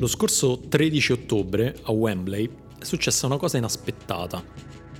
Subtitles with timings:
[0.00, 4.42] Lo scorso 13 ottobre a Wembley è successa una cosa inaspettata.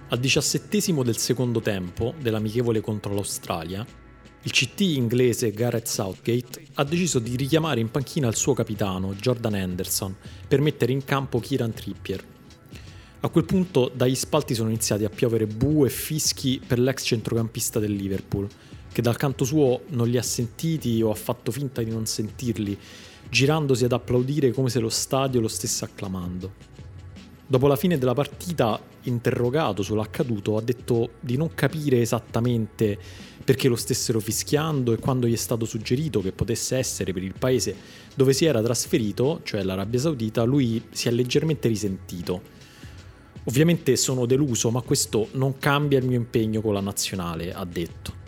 [0.08, 3.82] Al diciassettesimo del secondo tempo dell'amichevole contro l'Australia,
[4.42, 9.54] il CT inglese Gareth Southgate ha deciso di richiamare in panchina il suo capitano, Jordan
[9.54, 10.14] Henderson,
[10.46, 12.22] per mettere in campo Kieran Trippier.
[13.20, 17.78] A quel punto dagli spalti sono iniziati a piovere bu e fischi per l'ex centrocampista
[17.78, 18.46] del Liverpool,
[18.92, 22.78] che dal canto suo non li ha sentiti o ha fatto finta di non sentirli
[23.30, 26.68] girandosi ad applaudire come se lo stadio lo stesse acclamando.
[27.46, 32.98] Dopo la fine della partita, interrogato sull'accaduto, ha detto di non capire esattamente
[33.42, 37.34] perché lo stessero fischiando e quando gli è stato suggerito che potesse essere per il
[37.36, 37.74] paese
[38.14, 42.58] dove si era trasferito, cioè l'Arabia Saudita, lui si è leggermente risentito.
[43.44, 48.19] Ovviamente sono deluso, ma questo non cambia il mio impegno con la nazionale, ha detto.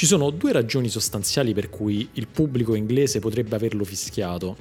[0.00, 4.56] Ci sono due ragioni sostanziali per cui il pubblico inglese potrebbe averlo fischiato.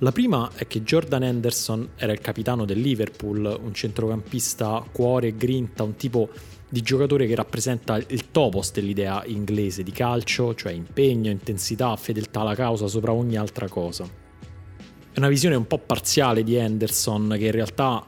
[0.00, 5.34] La prima è che Jordan Henderson era il capitano del Liverpool, un centrocampista cuore e
[5.34, 6.28] grinta, un tipo
[6.68, 12.54] di giocatore che rappresenta il topos dell'idea inglese di calcio, cioè impegno, intensità, fedeltà alla
[12.54, 14.04] causa sopra ogni altra cosa.
[14.04, 18.06] È una visione un po' parziale di Henderson che in realtà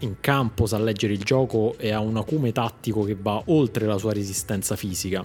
[0.00, 3.96] in campo sa leggere il gioco e ha un acume tattico che va oltre la
[3.96, 5.24] sua resistenza fisica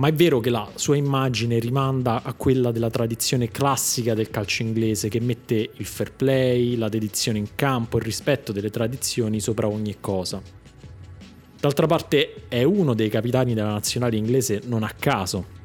[0.00, 4.62] ma è vero che la sua immagine rimanda a quella della tradizione classica del calcio
[4.62, 9.68] inglese che mette il fair play, la dedizione in campo, il rispetto delle tradizioni sopra
[9.68, 10.40] ogni cosa.
[11.60, 15.58] D'altra parte è uno dei capitani della nazionale inglese non a caso.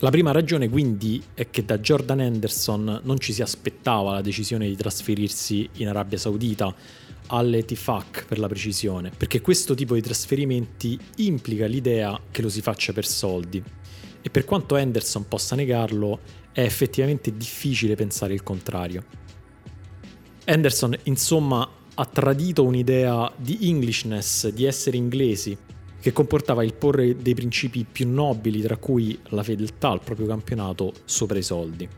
[0.00, 4.66] La prima ragione quindi è che da Jordan Henderson non ci si aspettava la decisione
[4.66, 6.74] di trasferirsi in Arabia Saudita,
[7.34, 12.60] alle TFAC per la precisione, perché questo tipo di trasferimenti implica l'idea che lo si
[12.60, 13.62] faccia per soldi.
[14.20, 16.20] E per quanto Henderson possa negarlo,
[16.52, 19.04] è effettivamente difficile pensare il contrario.
[20.44, 25.56] Henderson, insomma, ha tradito un'idea di Englishness, di essere inglesi,
[26.00, 30.92] che comportava il porre dei principi più nobili, tra cui la fedeltà al proprio campionato,
[31.04, 31.88] sopra i soldi.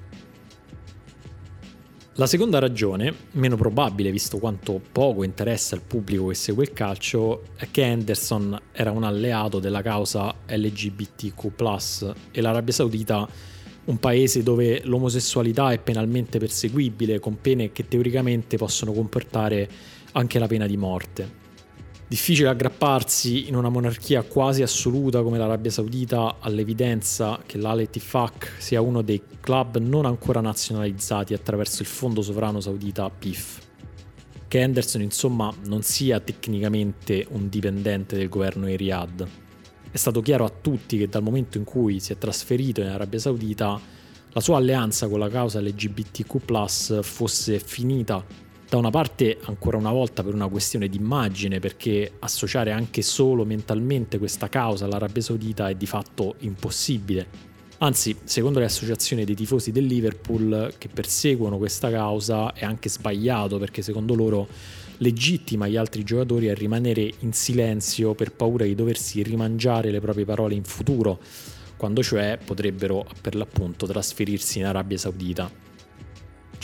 [2.16, 7.42] La seconda ragione, meno probabile visto quanto poco interessa il pubblico che segue il calcio,
[7.56, 13.28] è che Henderson era un alleato della causa LGBTQ e l'Arabia Saudita
[13.86, 19.68] un paese dove l'omosessualità è penalmente perseguibile con pene che teoricamente possono comportare
[20.12, 21.43] anche la pena di morte.
[22.06, 28.82] Difficile aggrapparsi in una monarchia quasi assoluta come l'Arabia Saudita all'evidenza che l'Al Tifak sia
[28.82, 33.58] uno dei club non ancora nazionalizzati attraverso il fondo sovrano saudita PIF.
[34.46, 39.26] Che Henderson insomma non sia tecnicamente un dipendente del governo di Riyadh.
[39.90, 43.18] È stato chiaro a tutti che dal momento in cui si è trasferito in Arabia
[43.18, 43.80] Saudita
[44.30, 48.22] la sua alleanza con la causa LGBTQ fosse finita
[48.74, 53.44] da una parte ancora una volta per una questione di immagine, perché associare anche solo
[53.44, 57.52] mentalmente questa causa all'Arabia Saudita è di fatto impossibile.
[57.78, 63.58] Anzi, secondo le associazioni dei tifosi del Liverpool che perseguono questa causa è anche sbagliato
[63.58, 64.48] perché secondo loro
[64.98, 70.24] legittima gli altri giocatori a rimanere in silenzio per paura di doversi rimangiare le proprie
[70.24, 71.20] parole in futuro,
[71.76, 75.73] quando cioè potrebbero per l'appunto trasferirsi in Arabia Saudita.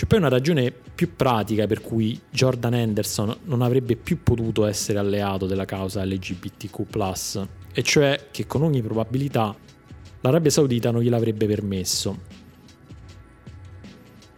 [0.00, 4.99] C'è poi una ragione più pratica per cui Jordan Henderson non avrebbe più potuto essere
[4.99, 9.55] alleato della causa LGBTQ, e cioè che con ogni probabilità
[10.22, 12.19] l'Arabia Saudita non gliel'avrebbe permesso.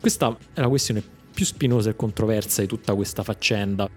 [0.00, 1.00] Questa è la questione
[1.32, 3.88] più spinosa e controversa di tutta questa faccenda.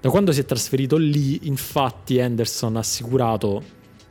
[0.00, 3.62] Da quando si è trasferito lì, infatti, Henderson ha assicurato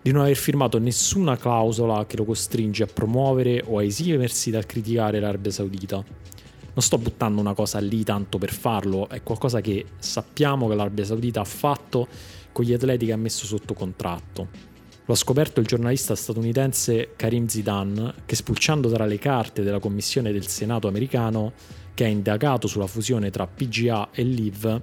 [0.01, 4.65] di non aver firmato nessuna clausola che lo costringe a promuovere o a esimersi dal
[4.65, 6.23] criticare l'Arabia Saudita
[6.73, 11.05] non sto buttando una cosa lì tanto per farlo, è qualcosa che sappiamo che l'Arabia
[11.05, 12.07] Saudita ha fatto
[12.51, 14.71] con gli atleti che ha messo sotto contratto.
[15.05, 20.31] Lo ha scoperto il giornalista statunitense Karim Zidan, che spulciando tra le carte della commissione
[20.31, 21.53] del Senato americano,
[21.93, 24.81] che ha indagato sulla fusione tra PGA e LIV,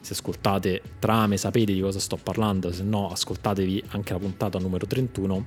[0.00, 4.86] se ascoltate trame sapete di cosa sto parlando, se no ascoltatevi anche la puntata numero
[4.86, 5.46] 31.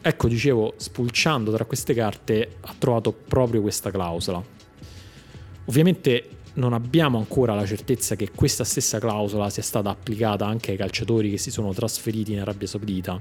[0.00, 4.42] Ecco, dicevo, spulciando tra queste carte ha trovato proprio questa clausola.
[5.66, 10.76] Ovviamente non abbiamo ancora la certezza che questa stessa clausola sia stata applicata anche ai
[10.76, 13.20] calciatori che si sono trasferiti in Arabia Saudita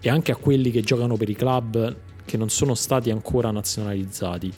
[0.00, 4.52] e anche a quelli che giocano per i club che non sono stati ancora nazionalizzati,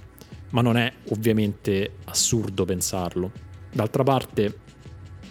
[0.50, 3.30] ma non è ovviamente assurdo pensarlo.
[3.72, 4.58] D'altra parte,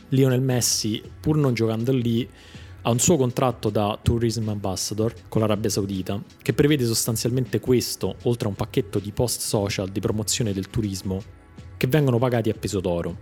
[0.09, 2.27] Lionel Messi, pur non giocando lì,
[2.85, 8.47] ha un suo contratto da Tourism Ambassador con l'Arabia Saudita che prevede sostanzialmente questo, oltre
[8.47, 11.41] a un pacchetto di post social di promozione del turismo
[11.83, 13.17] che vengono pagati a peso d'oro.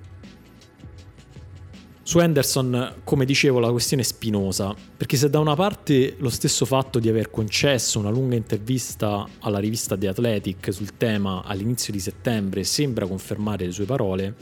[2.03, 6.65] Su Anderson, come dicevo, la questione è spinosa, perché se da una parte lo stesso
[6.65, 11.99] fatto di aver concesso una lunga intervista alla rivista The Athletic sul tema all'inizio di
[11.99, 14.35] settembre sembra confermare le sue parole,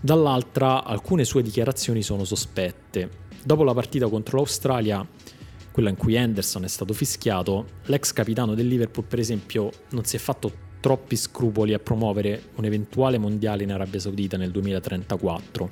[0.00, 3.10] dall'altra alcune sue dichiarazioni sono sospette.
[3.44, 5.06] Dopo la partita contro l'Australia,
[5.70, 10.16] quella in cui Anderson è stato fischiato, l'ex capitano del Liverpool per esempio non si
[10.16, 15.70] è fatto troppi scrupoli a promuovere un eventuale mondiale in Arabia Saudita nel 2034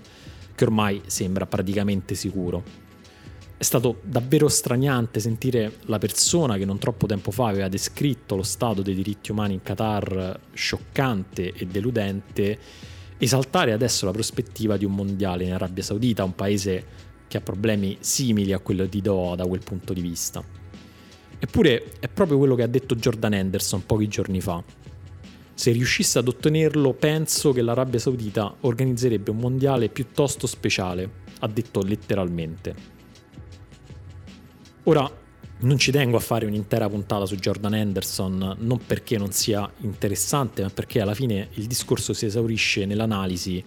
[0.55, 2.63] che ormai sembra praticamente sicuro.
[3.57, 8.45] È stato davvero straniante sentire la persona che non troppo tempo fa aveva descritto lo
[8.45, 12.59] stato dei diritti umani in Qatar scioccante e deludente,
[13.19, 16.85] esaltare adesso la prospettiva di un mondiale in Arabia Saudita, un paese
[17.27, 20.43] che ha problemi simili a quello di Doha da quel punto di vista.
[21.43, 24.63] Eppure è proprio quello che ha detto Jordan Anderson pochi giorni fa.
[25.61, 31.11] Se riuscisse ad ottenerlo, penso che l'Arabia Saudita organizzerebbe un mondiale piuttosto speciale,
[31.41, 32.75] ha detto letteralmente.
[34.85, 35.07] Ora,
[35.59, 40.63] non ci tengo a fare un'intera puntata su Jordan Anderson, non perché non sia interessante,
[40.63, 43.63] ma perché alla fine il discorso si esaurisce nell'analisi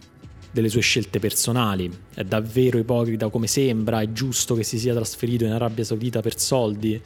[0.51, 1.95] delle sue scelte personali.
[2.11, 4.01] È davvero ipocrita come sembra?
[4.01, 6.99] È giusto che si sia trasferito in Arabia Saudita per soldi?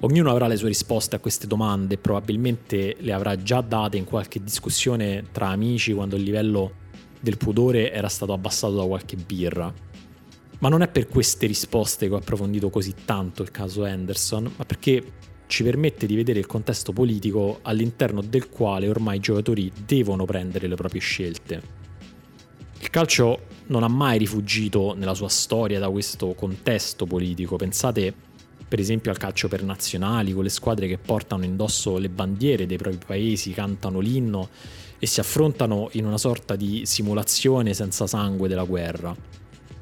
[0.00, 4.42] Ognuno avrà le sue risposte a queste domande probabilmente le avrà già date in qualche
[4.42, 6.84] discussione tra amici quando il livello
[7.18, 9.72] del pudore era stato abbassato da qualche birra.
[10.58, 14.64] Ma non è per queste risposte che ho approfondito così tanto il caso Anderson, ma
[14.64, 15.02] perché
[15.46, 20.66] ci permette di vedere il contesto politico all'interno del quale ormai i giocatori devono prendere
[20.66, 21.62] le proprie scelte.
[22.80, 27.56] Il calcio non ha mai rifugito nella sua storia da questo contesto politico.
[27.56, 28.14] Pensate
[28.68, 32.76] per esempio al calcio per nazionali, con le squadre che portano indosso le bandiere dei
[32.76, 34.48] propri paesi, cantano l'inno
[34.98, 39.14] e si affrontano in una sorta di simulazione senza sangue della guerra.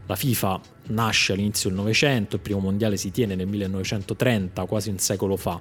[0.07, 4.99] La FIFA nasce all'inizio del Novecento, il primo mondiale si tiene nel 1930, quasi un
[4.99, 5.59] secolo fa.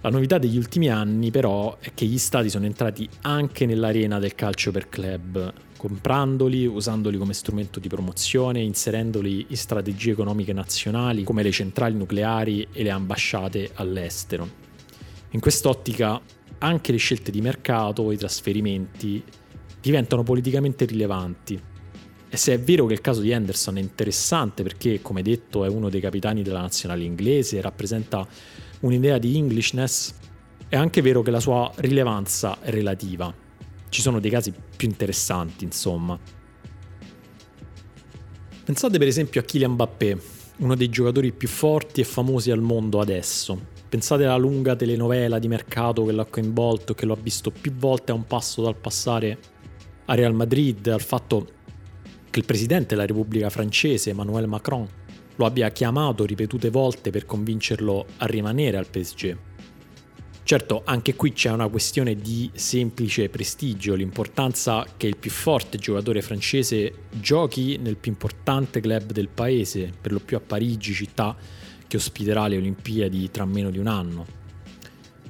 [0.00, 4.34] La novità degli ultimi anni però è che gli stati sono entrati anche nell'arena del
[4.34, 11.42] calcio per club, comprandoli, usandoli come strumento di promozione, inserendoli in strategie economiche nazionali come
[11.42, 14.48] le centrali nucleari e le ambasciate all'estero.
[15.30, 16.20] In quest'ottica
[16.58, 19.24] anche le scelte di mercato, i trasferimenti
[19.80, 21.60] diventano politicamente rilevanti.
[22.28, 25.68] E se è vero che il caso di Anderson è interessante perché, come detto, è
[25.68, 28.24] uno dei capitani della nazionale inglese, rappresenta
[28.82, 30.14] un'idea di Englishness,
[30.68, 33.41] è anche vero che la sua rilevanza è relativa.
[33.92, 36.18] Ci sono dei casi più interessanti, insomma.
[38.64, 40.18] Pensate per esempio a Kylian Mbappé,
[40.60, 43.66] uno dei giocatori più forti e famosi al mondo adesso.
[43.90, 48.12] Pensate alla lunga telenovela di mercato che l'ha coinvolto che lo ha visto più volte
[48.12, 49.38] a un passo dal passare
[50.06, 51.46] a Real Madrid, al fatto
[52.30, 54.88] che il presidente della Repubblica francese, Emmanuel Macron,
[55.36, 59.36] lo abbia chiamato ripetute volte per convincerlo a rimanere al PSG.
[60.44, 66.20] Certo, anche qui c'è una questione di semplice prestigio, l'importanza che il più forte giocatore
[66.20, 71.36] francese giochi nel più importante club del paese, per lo più a Parigi, città
[71.86, 74.26] che ospiterà le Olimpiadi tra meno di un anno.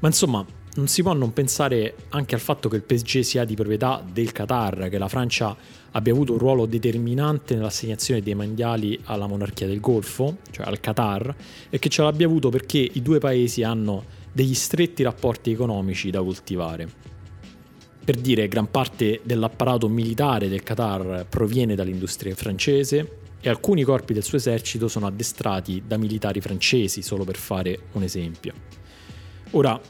[0.01, 3.55] Ma insomma, non si può non pensare anche al fatto che il PSG sia di
[3.55, 5.55] proprietà del Qatar, che la Francia
[5.91, 11.35] abbia avuto un ruolo determinante nell'assegnazione dei mondiali alla monarchia del Golfo, cioè al Qatar,
[11.69, 16.23] e che ce l'abbia avuto perché i due paesi hanno degli stretti rapporti economici da
[16.23, 16.89] coltivare.
[18.05, 24.25] Per dire, gran parte dell'apparato militare del Qatar proviene dall'industria francese e alcuni corpi del
[24.25, 28.53] suo esercito sono addestrati da militari francesi, solo per fare un esempio.
[29.53, 29.81] Ora,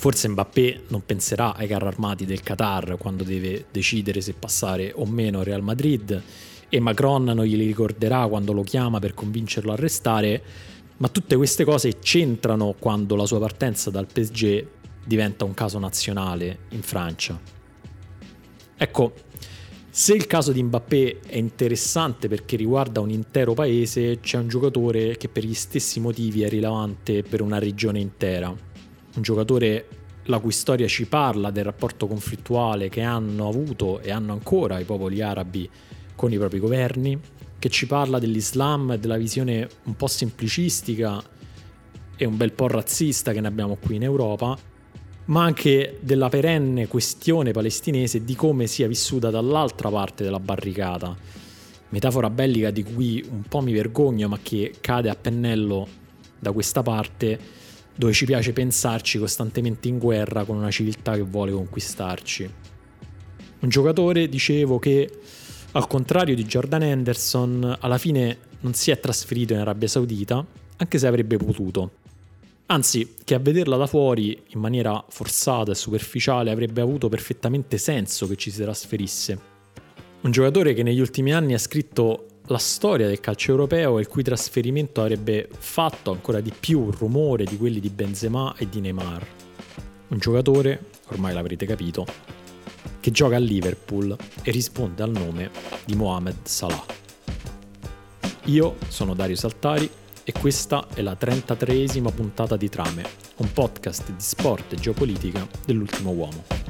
[0.00, 5.04] Forse Mbappé non penserà ai carri armati del Qatar quando deve decidere se passare o
[5.04, 6.22] meno a Real Madrid
[6.70, 10.42] e Macron non glieli ricorderà quando lo chiama per convincerlo a restare,
[11.00, 14.66] ma tutte queste cose c'entrano quando la sua partenza dal PSG
[15.04, 17.38] diventa un caso nazionale in Francia.
[18.76, 19.12] Ecco,
[19.90, 25.16] se il caso di Mbappé è interessante perché riguarda un intero paese, c'è un giocatore
[25.16, 28.68] che per gli stessi motivi è rilevante per una regione intera
[29.14, 29.86] un giocatore
[30.24, 34.84] la cui storia ci parla del rapporto conflittuale che hanno avuto e hanno ancora i
[34.84, 35.68] popoli arabi
[36.14, 37.18] con i propri governi,
[37.60, 41.22] che ci parla dell'Islam e della visione un po' semplicistica
[42.16, 44.58] e un bel po' razzista che ne abbiamo qui in Europa,
[45.26, 51.14] ma anche della perenne questione palestinese di come sia vissuta dall'altra parte della barricata.
[51.90, 55.86] Metafora bellica di cui un po' mi vergogno, ma che cade a pennello
[56.38, 57.38] da questa parte
[57.94, 62.50] dove ci piace pensarci costantemente in guerra con una civiltà che vuole conquistarci.
[63.60, 65.10] Un giocatore, dicevo, che
[65.72, 70.44] al contrario di Jordan Henderson, alla fine non si è trasferito in Arabia Saudita,
[70.76, 71.92] anche se avrebbe potuto.
[72.66, 78.26] Anzi, che a vederla da fuori in maniera forzata e superficiale avrebbe avuto perfettamente senso
[78.26, 79.38] che ci si trasferisse.
[80.22, 84.08] Un giocatore che negli ultimi anni ha scritto la storia del calcio europeo e il
[84.08, 89.26] cui trasferimento avrebbe fatto ancora di più rumore di quelli di Benzema e di Neymar.
[90.08, 92.06] Un giocatore, ormai l'avrete capito,
[93.00, 95.50] che gioca a Liverpool e risponde al nome
[95.84, 96.84] di Mohamed Salah.
[98.44, 99.88] Io sono Dario Saltari
[100.24, 103.04] e questa è la 33esima puntata di Trame,
[103.36, 106.69] un podcast di sport e geopolitica dell'ultimo uomo.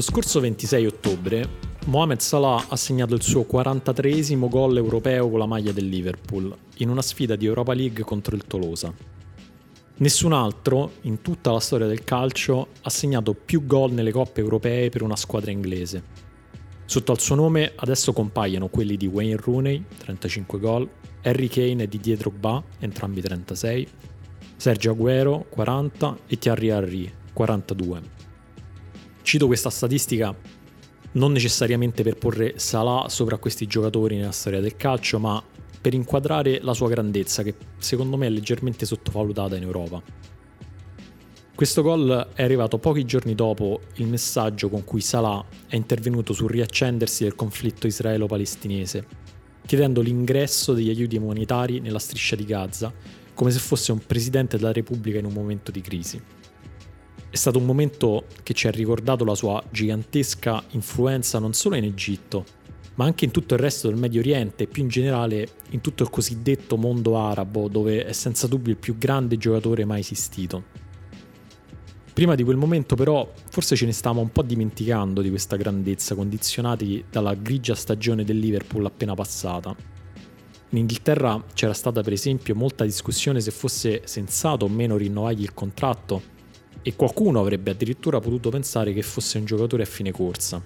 [0.00, 1.48] Lo scorso 26 ottobre
[1.84, 6.88] Mohamed Salah ha segnato il suo 43esimo gol europeo con la maglia del Liverpool in
[6.88, 8.90] una sfida di Europa League contro il Tolosa.
[9.96, 14.88] Nessun altro, in tutta la storia del calcio, ha segnato più gol nelle coppe europee
[14.88, 16.02] per una squadra inglese.
[16.86, 20.88] Sotto al suo nome adesso compaiono quelli di Wayne Rooney, 35 gol,
[21.24, 23.86] Harry Kane e Didier Drogba, entrambi 36,
[24.56, 28.19] Sergio Aguero, 40 e Thierry Henry, 42.
[29.22, 30.34] Cito questa statistica
[31.12, 35.42] non necessariamente per porre Salah sopra questi giocatori nella storia del calcio, ma
[35.80, 40.02] per inquadrare la sua grandezza, che secondo me è leggermente sottovalutata in Europa.
[41.54, 46.48] Questo gol è arrivato pochi giorni dopo il messaggio con cui Salah è intervenuto sul
[46.48, 49.06] riaccendersi del conflitto israelo-palestinese,
[49.66, 52.92] chiedendo l'ingresso degli aiuti umanitari nella striscia di Gaza,
[53.34, 56.20] come se fosse un presidente della Repubblica in un momento di crisi.
[57.30, 61.84] È stato un momento che ci ha ricordato la sua gigantesca influenza non solo in
[61.84, 62.44] Egitto,
[62.96, 66.02] ma anche in tutto il resto del Medio Oriente e più in generale in tutto
[66.02, 70.64] il cosiddetto mondo arabo, dove è senza dubbio il più grande giocatore mai esistito.
[72.12, 76.16] Prima di quel momento però forse ce ne stavamo un po' dimenticando di questa grandezza,
[76.16, 79.72] condizionati dalla grigia stagione del Liverpool appena passata.
[80.70, 85.54] In Inghilterra c'era stata per esempio molta discussione se fosse sensato o meno rinnovargli il
[85.54, 86.38] contratto
[86.82, 90.62] e qualcuno avrebbe addirittura potuto pensare che fosse un giocatore a fine corsa.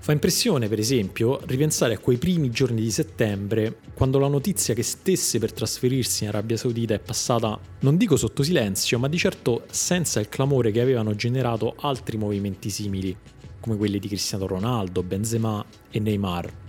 [0.00, 4.82] Fa impressione, per esempio, ripensare a quei primi giorni di settembre, quando la notizia che
[4.82, 9.64] stesse per trasferirsi in Arabia Saudita è passata, non dico sotto silenzio, ma di certo
[9.70, 13.14] senza il clamore che avevano generato altri movimenti simili,
[13.60, 16.67] come quelli di Cristiano Ronaldo, Benzema e Neymar.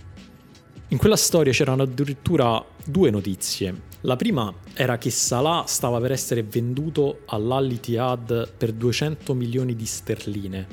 [0.92, 3.82] In quella storia c'erano addirittura due notizie.
[4.00, 10.66] La prima era che Salah stava per essere venduto all'Al-Ittihad per 200 milioni di sterline.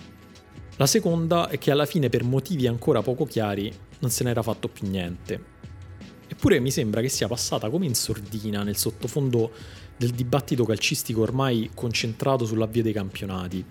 [0.77, 4.69] La seconda è che alla fine per motivi ancora poco chiari non se n'era fatto
[4.69, 5.39] più niente.
[6.27, 9.51] Eppure mi sembra che sia passata come in sordina nel sottofondo
[9.95, 13.63] del dibattito calcistico ormai concentrato sull'avvio dei campionati.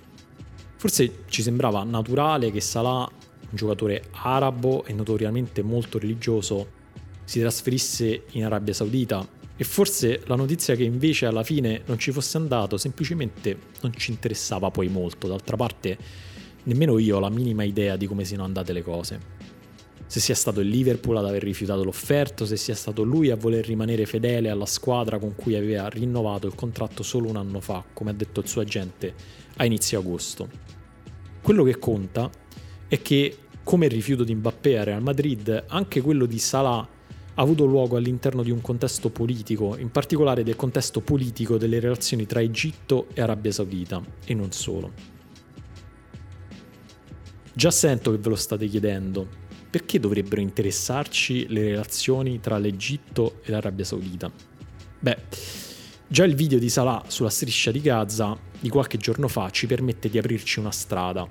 [0.77, 3.11] Forse ci sembrava naturale che Salah
[3.51, 6.85] un giocatore arabo e notoriamente molto religioso,
[7.25, 9.27] si trasferisse in Arabia Saudita
[9.57, 14.11] e forse la notizia che invece alla fine non ci fosse andato semplicemente non ci
[14.11, 15.99] interessava poi molto, d'altra parte
[16.65, 19.35] nemmeno io ho la minima idea di come siano andate le cose.
[20.09, 23.67] Se sia stato il Liverpool ad aver rifiutato l'offerto, se sia stato lui a voler
[23.67, 28.11] rimanere fedele alla squadra con cui aveva rinnovato il contratto solo un anno fa, come
[28.11, 29.15] ha detto il suo agente
[29.57, 30.49] a inizio agosto.
[31.43, 32.31] Quello che conta
[32.89, 36.89] è che, come il rifiuto di Mbappé a Real Madrid, anche quello di Salah
[37.39, 42.27] ha avuto luogo all'interno di un contesto politico, in particolare del contesto politico delle relazioni
[42.27, 44.93] tra Egitto e Arabia Saudita, e non solo.
[47.53, 49.27] Già sento che ve lo state chiedendo,
[49.69, 54.31] perché dovrebbero interessarci le relazioni tra l'Egitto e l'Arabia Saudita?
[54.99, 55.19] Beh,
[56.07, 60.09] già il video di Salah sulla striscia di Gaza di qualche giorno fa ci permette
[60.09, 61.29] di aprirci una strada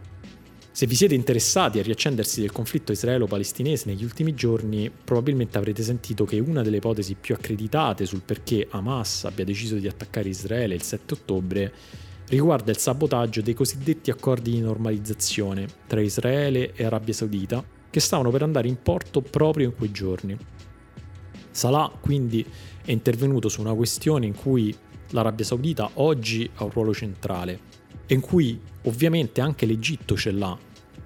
[0.75, 6.25] se vi siete interessati al riaccendersi del conflitto israelo-palestinese negli ultimi giorni, probabilmente avrete sentito
[6.25, 10.81] che una delle ipotesi più accreditate sul perché Hamas abbia deciso di attaccare Israele il
[10.81, 11.73] 7 ottobre
[12.27, 18.29] riguarda il sabotaggio dei cosiddetti accordi di normalizzazione tra Israele e Arabia Saudita che stavano
[18.29, 20.37] per andare in porto proprio in quei giorni.
[21.51, 22.45] Salah quindi
[22.83, 24.75] è intervenuto su una questione in cui
[25.11, 27.75] l'Arabia Saudita oggi ha un ruolo centrale
[28.07, 30.57] e in cui ovviamente anche l'Egitto ce l'ha,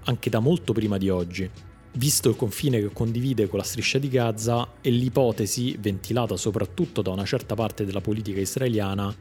[0.10, 1.50] anche da molto prima di oggi,
[1.94, 7.12] visto il confine che condivide con la striscia di Gaza e l'ipotesi, ventilata soprattutto da
[7.12, 9.16] una certa parte della politica israeliana,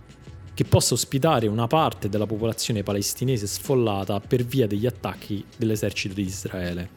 [0.55, 6.23] che possa ospitare una parte della popolazione palestinese sfollata per via degli attacchi dell'esercito di
[6.23, 6.91] Israele.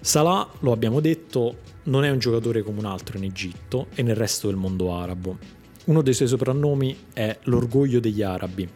[0.00, 4.16] Salah, lo abbiamo detto, non è un giocatore come un altro in Egitto e nel
[4.16, 5.38] resto del mondo arabo.
[5.86, 8.68] Uno dei suoi soprannomi è l'orgoglio degli arabi.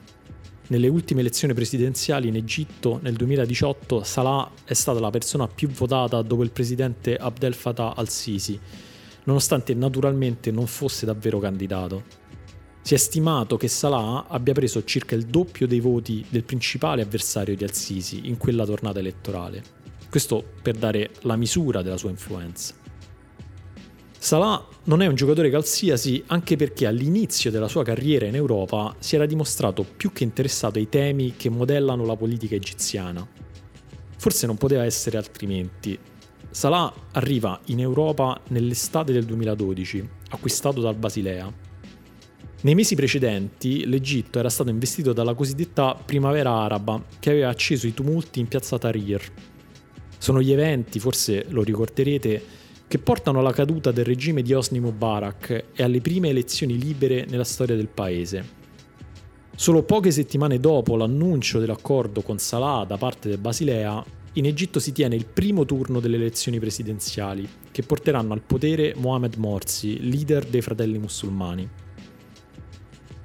[0.68, 6.20] Nelle ultime elezioni presidenziali in Egitto nel 2018 Salah è stata la persona più votata
[6.22, 8.58] dopo il presidente Abdel Fattah al-Sisi,
[9.24, 12.02] nonostante naturalmente non fosse davvero candidato.
[12.82, 17.54] Si è stimato che Salah abbia preso circa il doppio dei voti del principale avversario
[17.54, 19.62] di al-Sisi in quella tornata elettorale.
[20.10, 22.85] Questo per dare la misura della sua influenza.
[24.26, 29.14] Salah non è un giocatore qualsiasi anche perché all'inizio della sua carriera in Europa si
[29.14, 33.24] era dimostrato più che interessato ai temi che modellano la politica egiziana.
[34.18, 35.96] Forse non poteva essere altrimenti.
[36.50, 41.48] Salah arriva in Europa nell'estate del 2012, acquistato dal Basilea.
[42.62, 47.94] Nei mesi precedenti l'Egitto era stato investito dalla cosiddetta primavera araba che aveva acceso i
[47.94, 49.22] tumulti in piazza Tahrir,
[50.18, 52.42] sono gli eventi, forse lo ricorderete,
[52.88, 57.44] che portano alla caduta del regime di Osni Mubarak e alle prime elezioni libere nella
[57.44, 58.64] storia del paese.
[59.54, 64.92] Solo poche settimane dopo l'annuncio dell'accordo con Salah da parte del Basilea, in Egitto si
[64.92, 70.60] tiene il primo turno delle elezioni presidenziali, che porteranno al potere Mohamed Morsi, leader dei
[70.60, 71.84] fratelli musulmani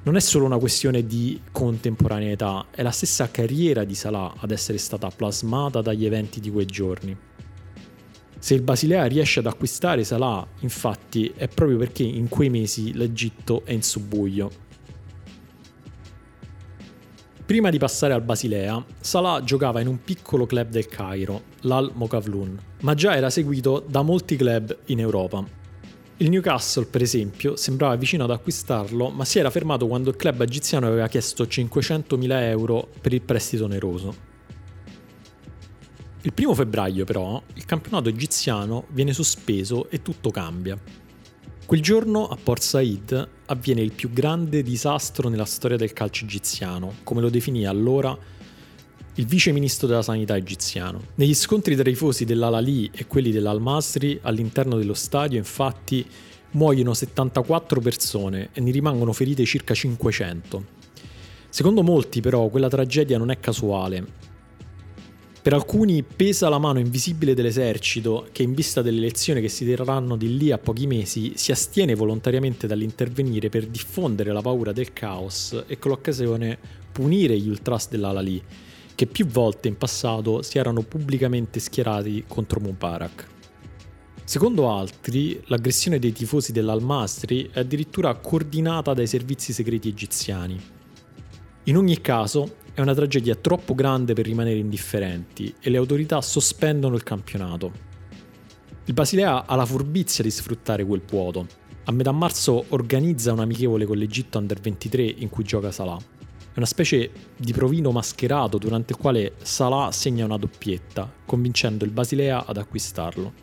[0.03, 4.79] non è solo una questione di contemporaneità, è la stessa carriera di Salah ad essere
[4.79, 7.15] stata plasmata dagli eventi di quei giorni.
[8.41, 13.61] Se il Basilea riesce ad acquistare Salah, infatti, è proprio perché in quei mesi l'Egitto
[13.65, 14.49] è in subbuglio.
[17.45, 22.59] Prima di passare al Basilea, Salah giocava in un piccolo club del Cairo, l'Al Mokavlun,
[22.81, 25.45] ma già era seguito da molti club in Europa.
[26.17, 30.41] Il Newcastle, per esempio, sembrava vicino ad acquistarlo, ma si era fermato quando il club
[30.41, 34.30] egiziano aveva chiesto 500.000 euro per il prestito oneroso.
[36.23, 40.77] Il primo febbraio, però, il campionato egiziano viene sospeso e tutto cambia.
[41.65, 46.93] Quel giorno a Port Said avviene il più grande disastro nella storia del calcio egiziano,
[47.03, 48.15] come lo definì allora
[49.15, 51.01] il vice ministro della sanità egiziano.
[51.15, 56.05] Negli scontri tra i tifosi dell'Al-Ali e quelli dell'Al-Masri all'interno dello stadio, infatti,
[56.51, 60.65] muoiono 74 persone e ne rimangono ferite circa 500.
[61.49, 64.29] Secondo molti, però, quella tragedia non è casuale.
[65.41, 70.15] Per alcuni pesa la mano invisibile dell'esercito che in vista delle elezioni che si terranno
[70.15, 75.63] di lì a pochi mesi si astiene volontariamente dall'intervenire per diffondere la paura del caos
[75.65, 76.59] e con l'occasione
[76.91, 78.43] punire gli ultras dell'Al-Ali
[78.93, 83.25] che più volte in passato si erano pubblicamente schierati contro Mubarak.
[84.23, 90.61] Secondo altri, l'aggressione dei tifosi dell'Al-Masri è addirittura coordinata dai servizi segreti egiziani.
[91.63, 96.95] In ogni caso, è una tragedia troppo grande per rimanere indifferenti e le autorità sospendono
[96.95, 97.89] il campionato.
[98.85, 101.47] Il Basilea ha la furbizia di sfruttare quel vuoto.
[101.85, 105.97] A metà marzo organizza un amichevole con l'Egitto Under 23 in cui gioca Salah.
[105.97, 111.91] È una specie di provino mascherato durante il quale Salah segna una doppietta, convincendo il
[111.91, 113.33] Basilea ad acquistarlo.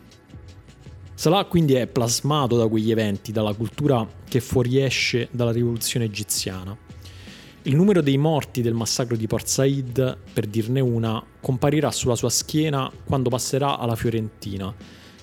[1.13, 6.88] Salah quindi è plasmato da quegli eventi, dalla cultura che fuoriesce dalla rivoluzione egiziana.
[7.63, 12.29] Il numero dei morti del massacro di Port Said, per dirne una, comparirà sulla sua
[12.29, 14.73] schiena quando passerà alla Fiorentina,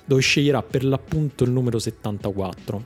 [0.04, 2.84] dove sceglierà per l'appunto il numero 74.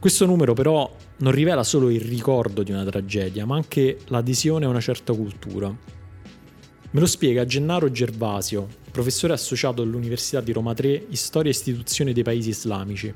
[0.00, 4.68] Questo numero però non rivela solo il ricordo di una tragedia, ma anche l'adesione a
[4.68, 5.68] una certa cultura.
[5.68, 12.12] Me lo spiega Gennaro Gervasio, professore associato all'Università di Roma 3 in Storia e Istituzioni
[12.12, 13.14] dei Paesi Islamici,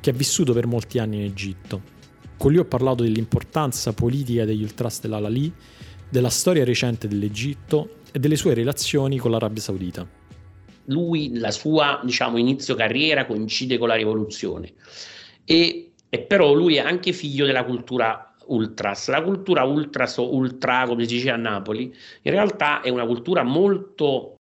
[0.00, 1.95] che ha vissuto per molti anni in Egitto.
[2.36, 5.52] Con lui ho parlato dell'importanza politica degli ultras dell'Al-Ali,
[6.08, 10.06] della storia recente dell'Egitto e delle sue relazioni con l'Arabia Saudita.
[10.86, 14.74] Lui, la sua diciamo, inizio carriera coincide con la rivoluzione
[15.44, 19.08] e e però lui è anche figlio della cultura ultras.
[19.08, 23.42] La cultura ultras o ultra, come si dice a Napoli, in realtà è una cultura
[23.42, 24.35] molto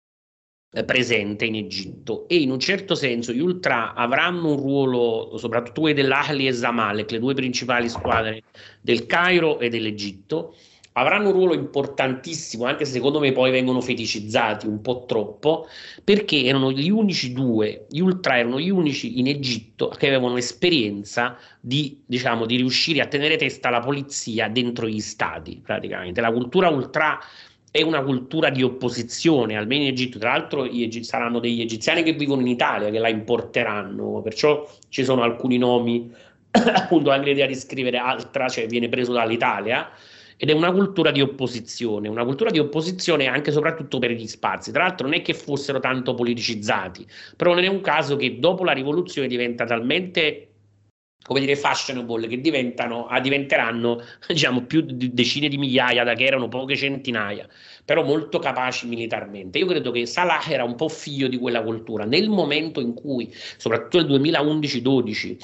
[0.85, 6.01] presente in Egitto e in un certo senso gli ultra avranno un ruolo, soprattutto quelli
[6.01, 8.41] dell'Ahli e Zamalek, le due principali squadre
[8.81, 10.55] del Cairo e dell'Egitto,
[10.93, 15.67] avranno un ruolo importantissimo, anche se secondo me poi vengono feticizzati un po' troppo,
[16.03, 21.37] perché erano gli unici due, gli ultra erano gli unici in Egitto che avevano esperienza
[21.59, 26.21] di, diciamo, di riuscire a tenere testa alla polizia dentro gli stati, praticamente.
[26.21, 27.19] La cultura ultra
[27.73, 30.19] è una cultura di opposizione, almeno in Egitto.
[30.19, 35.03] Tra l'altro Egi- saranno degli egiziani che vivono in Italia che la importeranno, perciò ci
[35.03, 36.13] sono alcuni nomi,
[36.51, 39.89] appunto anche l'idea di scrivere altra, cioè viene preso dall'Italia,
[40.37, 44.27] ed è una cultura di opposizione, una cultura di opposizione anche e soprattutto per gli
[44.27, 44.71] spazi.
[44.71, 48.63] Tra l'altro non è che fossero tanto politicizzati, però non è un caso che dopo
[48.63, 50.52] la rivoluzione diventa talmente
[51.23, 56.25] come dire, fashionable che diventano, ah, diventeranno diciamo più di decine di migliaia da che
[56.25, 57.47] erano poche centinaia,
[57.85, 59.57] però molto capaci militarmente.
[59.57, 62.05] Io credo che Salah era un po' figlio di quella cultura.
[62.05, 65.37] Nel momento in cui, soprattutto nel 2011-12,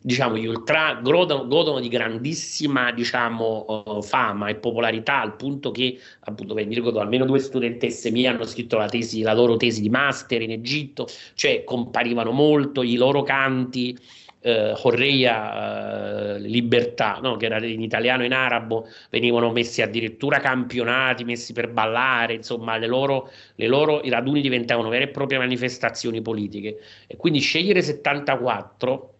[0.00, 5.98] diciamo, gli ultra godono, godono di grandissima diciamo, uh, fama e popolarità al punto che,
[6.20, 9.90] appunto, mi ricordo almeno due studentesse mie hanno scritto la, tesi, la loro tesi di
[9.90, 13.98] master in Egitto, cioè comparivano molto i loro canti
[14.46, 17.36] eh, Correia eh, Libertà, no?
[17.36, 22.76] che era in italiano e in arabo, venivano messi addirittura campionati, messi per ballare, insomma
[22.76, 26.78] le loro, le loro, i raduni diventavano vere e proprie manifestazioni politiche.
[27.08, 29.14] E quindi scegliere 74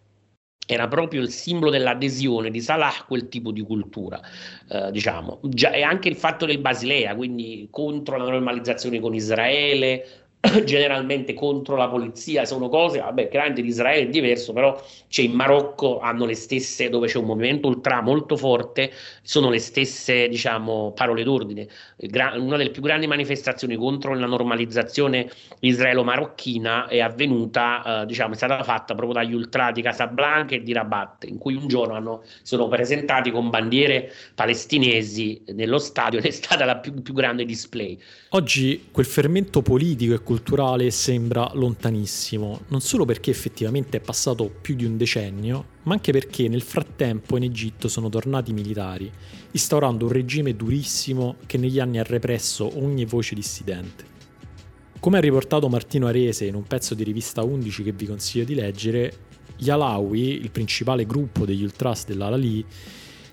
[0.65, 4.21] era proprio il simbolo dell'adesione di Salah a quel tipo di cultura,
[4.69, 5.39] eh, diciamo.
[5.43, 10.26] Già, e anche il fatto del Basilea, quindi contro la normalizzazione con Israele,
[10.65, 15.31] generalmente contro la polizia, sono cose, vabbè, chiaramente di Israele è diverso, però c'è in
[15.31, 18.91] Marocco hanno le stesse, dove c'è un movimento ultra molto forte,
[19.23, 21.67] sono le stesse, diciamo, parole d'ordine.
[22.37, 28.63] Una delle più grandi manifestazioni contro la normalizzazione israelo-marocchina è avvenuta, eh, diciamo, è stata
[28.63, 32.67] fatta proprio dagli ultra di Casablanca e di Rabat, in cui un giorno hanno, sono
[32.67, 37.99] presentati con bandiere palestinesi nello stadio ed è stata la più, più grande display.
[38.31, 44.75] Oggi quel fermento politico e culturale sembra lontanissimo, non solo perché effettivamente è passato più
[44.75, 49.09] di un decennio, ma anche perché nel frattempo in Egitto sono tornati i militari,
[49.51, 54.03] instaurando un regime durissimo che negli anni ha represso ogni voce dissidente.
[54.99, 58.55] Come ha riportato Martino Arese in un pezzo di rivista 11 che vi consiglio di
[58.55, 59.19] leggere,
[59.55, 62.65] gli Alawi, il principale gruppo degli ultras dell'Alali,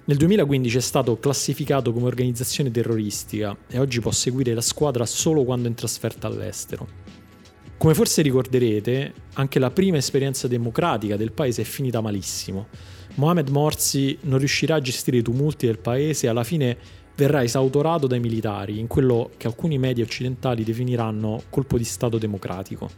[0.06, 5.44] nel 2015 è stato classificato come organizzazione terroristica e oggi può seguire la squadra solo
[5.44, 6.86] quando è in trasferta all'estero.
[7.78, 12.66] Come forse ricorderete, anche la prima esperienza democratica del paese è finita malissimo.
[13.14, 16.76] Mohamed Morsi non riuscirà a gestire i tumulti del paese e alla fine
[17.16, 22.90] verrà esautorato dai militari in quello che alcuni media occidentali definiranno colpo di Stato democratico.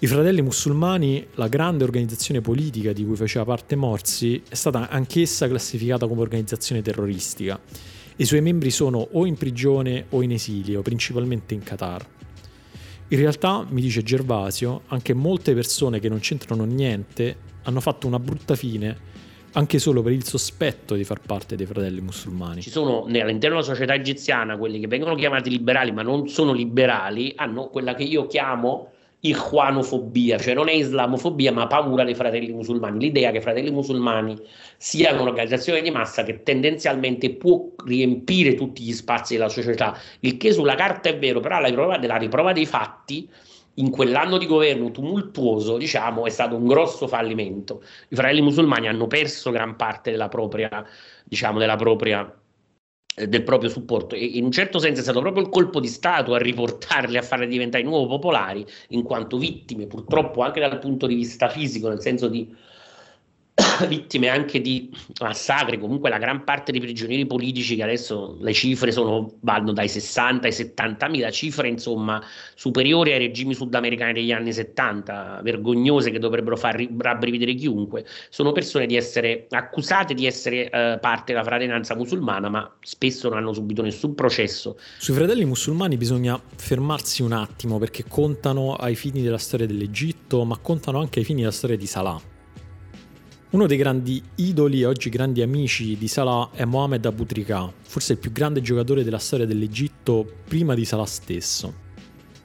[0.00, 5.48] I Fratelli Musulmani, la grande organizzazione politica di cui faceva parte Morsi, è stata anch'essa
[5.48, 7.58] classificata come organizzazione terroristica.
[8.14, 12.06] I suoi membri sono o in prigione o in esilio, principalmente in Qatar.
[13.08, 18.20] In realtà, mi dice Gervasio, anche molte persone che non c'entrano niente hanno fatto una
[18.20, 19.06] brutta fine
[19.54, 22.62] anche solo per il sospetto di far parte dei fratelli musulmani.
[22.62, 27.32] Ci sono all'interno della società egiziana quelli che vengono chiamati liberali ma non sono liberali,
[27.34, 33.00] hanno quella che io chiamo ikhwanofobia, cioè non è islamofobia ma paura dei fratelli musulmani,
[33.00, 34.36] l'idea che i fratelli musulmani
[34.76, 40.52] siano un'organizzazione di massa che tendenzialmente può riempire tutti gli spazi della società, il che
[40.52, 43.28] sulla carta è vero, però la riprova, della riprova dei fatti
[43.74, 47.82] in quell'anno di governo tumultuoso, diciamo, è stato un grosso fallimento.
[48.08, 50.84] I fratelli musulmani hanno perso gran parte della propria,
[51.24, 52.32] diciamo, della propria
[53.14, 54.14] del proprio supporto.
[54.14, 57.22] E in un certo senso è stato proprio il colpo di Stato a riportarli, a
[57.22, 61.88] farli diventare di nuovo popolari, in quanto vittime purtroppo anche dal punto di vista fisico,
[61.88, 62.54] nel senso di
[63.86, 68.90] vittime anche di massacri, comunque la gran parte dei prigionieri politici che adesso le cifre
[68.90, 72.22] sono, vanno dai 60 ai 70 mila, cifre insomma
[72.54, 78.86] superiori ai regimi sudamericani degli anni 70, vergognose che dovrebbero far rabbrividere chiunque, sono persone
[78.86, 83.82] di essere accusate di essere eh, parte della fratellanza musulmana, ma spesso non hanno subito
[83.82, 84.78] nessun processo.
[84.98, 90.56] Sui fratelli musulmani bisogna fermarsi un attimo perché contano ai fini della storia dell'Egitto, ma
[90.58, 92.36] contano anche ai fini della storia di Salah.
[93.50, 98.12] Uno dei grandi idoli e oggi grandi amici di Salah è Mohamed Abu Trika, forse
[98.12, 101.72] il più grande giocatore della storia dell'Egitto prima di Salah stesso.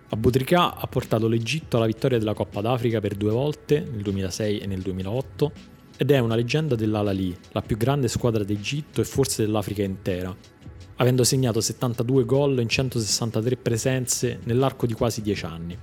[0.08, 4.60] Abu Trika ha portato l'Egitto alla vittoria della Coppa d'Africa per due volte, nel 2006
[4.60, 5.52] e nel 2008,
[5.98, 10.34] ed è una leggenda dell'Al-Ali, la più grande squadra d'Egitto e forse dell'Africa intera,
[10.96, 15.78] avendo segnato 72 gol in 163 presenze nell'arco di quasi 10 anni.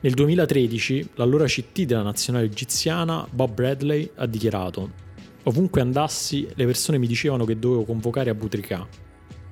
[0.00, 5.06] Nel 2013 l'allora CT della nazionale egiziana, Bob Bradley, ha dichiarato
[5.44, 8.86] Ovunque andassi le persone mi dicevano che dovevo convocare Abu Trika.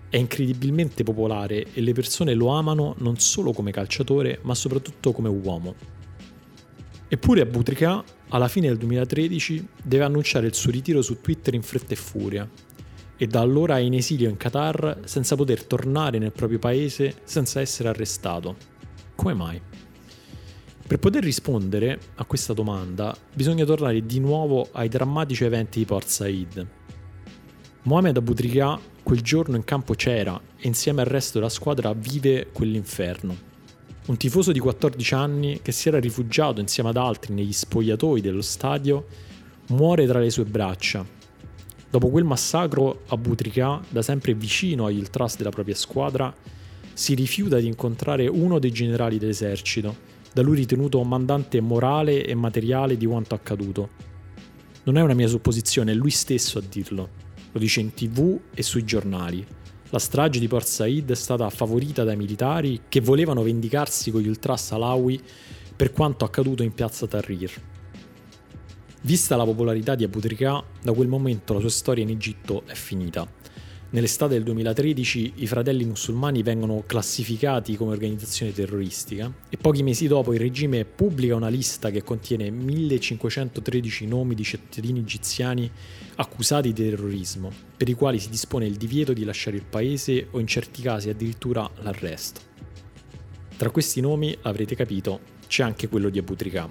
[0.08, 5.28] È incredibilmente popolare e le persone lo amano non solo come calciatore ma soprattutto come
[5.28, 5.74] uomo.
[7.08, 11.62] Eppure Abu Trika alla fine del 2013 deve annunciare il suo ritiro su Twitter in
[11.62, 12.48] fretta e furia
[13.16, 17.60] e da allora è in esilio in Qatar senza poter tornare nel proprio paese senza
[17.60, 18.74] essere arrestato.
[19.16, 19.60] Come mai?
[20.86, 26.06] Per poter rispondere a questa domanda bisogna tornare di nuovo ai drammatici eventi di Port
[26.06, 26.66] Said.
[27.82, 33.36] Mohamed Aboutrika quel giorno in campo c'era e insieme al resto della squadra vive quell'inferno.
[34.06, 38.42] Un tifoso di 14 anni che si era rifugiato insieme ad altri negli spogliatoi dello
[38.42, 39.06] stadio
[39.70, 41.04] muore tra le sue braccia.
[41.90, 46.32] Dopo quel massacro, Aboutrika, da sempre vicino agli ultras della propria squadra,
[46.92, 50.05] si rifiuta di incontrare uno dei generali dell'esercito,
[50.36, 53.88] da lui ritenuto mandante morale e materiale di quanto accaduto.
[54.82, 57.08] Non è una mia supposizione, è lui stesso a dirlo.
[57.52, 59.46] Lo dice in tv e sui giornali.
[59.88, 64.28] La strage di Port Said è stata favorita dai militari che volevano vendicarsi con gli
[64.28, 65.18] ultras alawi
[65.74, 67.52] per quanto accaduto in piazza Tahrir.
[69.04, 72.74] Vista la popolarità di Abu Trika, da quel momento la sua storia in Egitto è
[72.74, 73.26] finita.
[73.88, 80.34] Nell'estate del 2013 i fratelli musulmani vengono classificati come organizzazione terroristica e pochi mesi dopo
[80.34, 85.70] il regime pubblica una lista che contiene 1513 nomi di cittadini egiziani
[86.16, 90.40] accusati di terrorismo, per i quali si dispone il divieto di lasciare il paese o
[90.40, 92.40] in certi casi addirittura l'arresto.
[93.56, 96.68] Tra questi nomi, avrete capito, c'è anche quello di Abu Trika.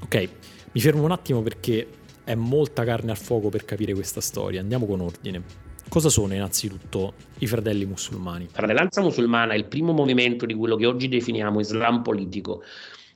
[0.00, 0.28] Ok,
[0.72, 1.86] mi fermo un attimo perché
[2.24, 5.61] è molta carne al fuoco per capire questa storia, andiamo con ordine.
[5.92, 8.48] Cosa sono innanzitutto i fratelli musulmani?
[8.50, 12.62] Fratellanza musulmana è il primo movimento di quello che oggi definiamo Islam politico,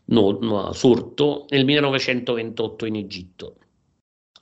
[0.09, 3.57] no, no, sorto nel 1928 in Egitto.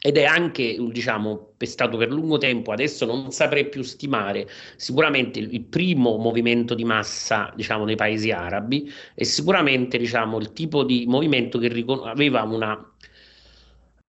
[0.00, 5.38] Ed è anche, diciamo, è stato per lungo tempo, adesso non saprei più stimare, sicuramente
[5.38, 11.04] il, primo movimento di massa, diciamo, nei paesi arabi e sicuramente, diciamo, il tipo di
[11.06, 12.93] movimento che aveva una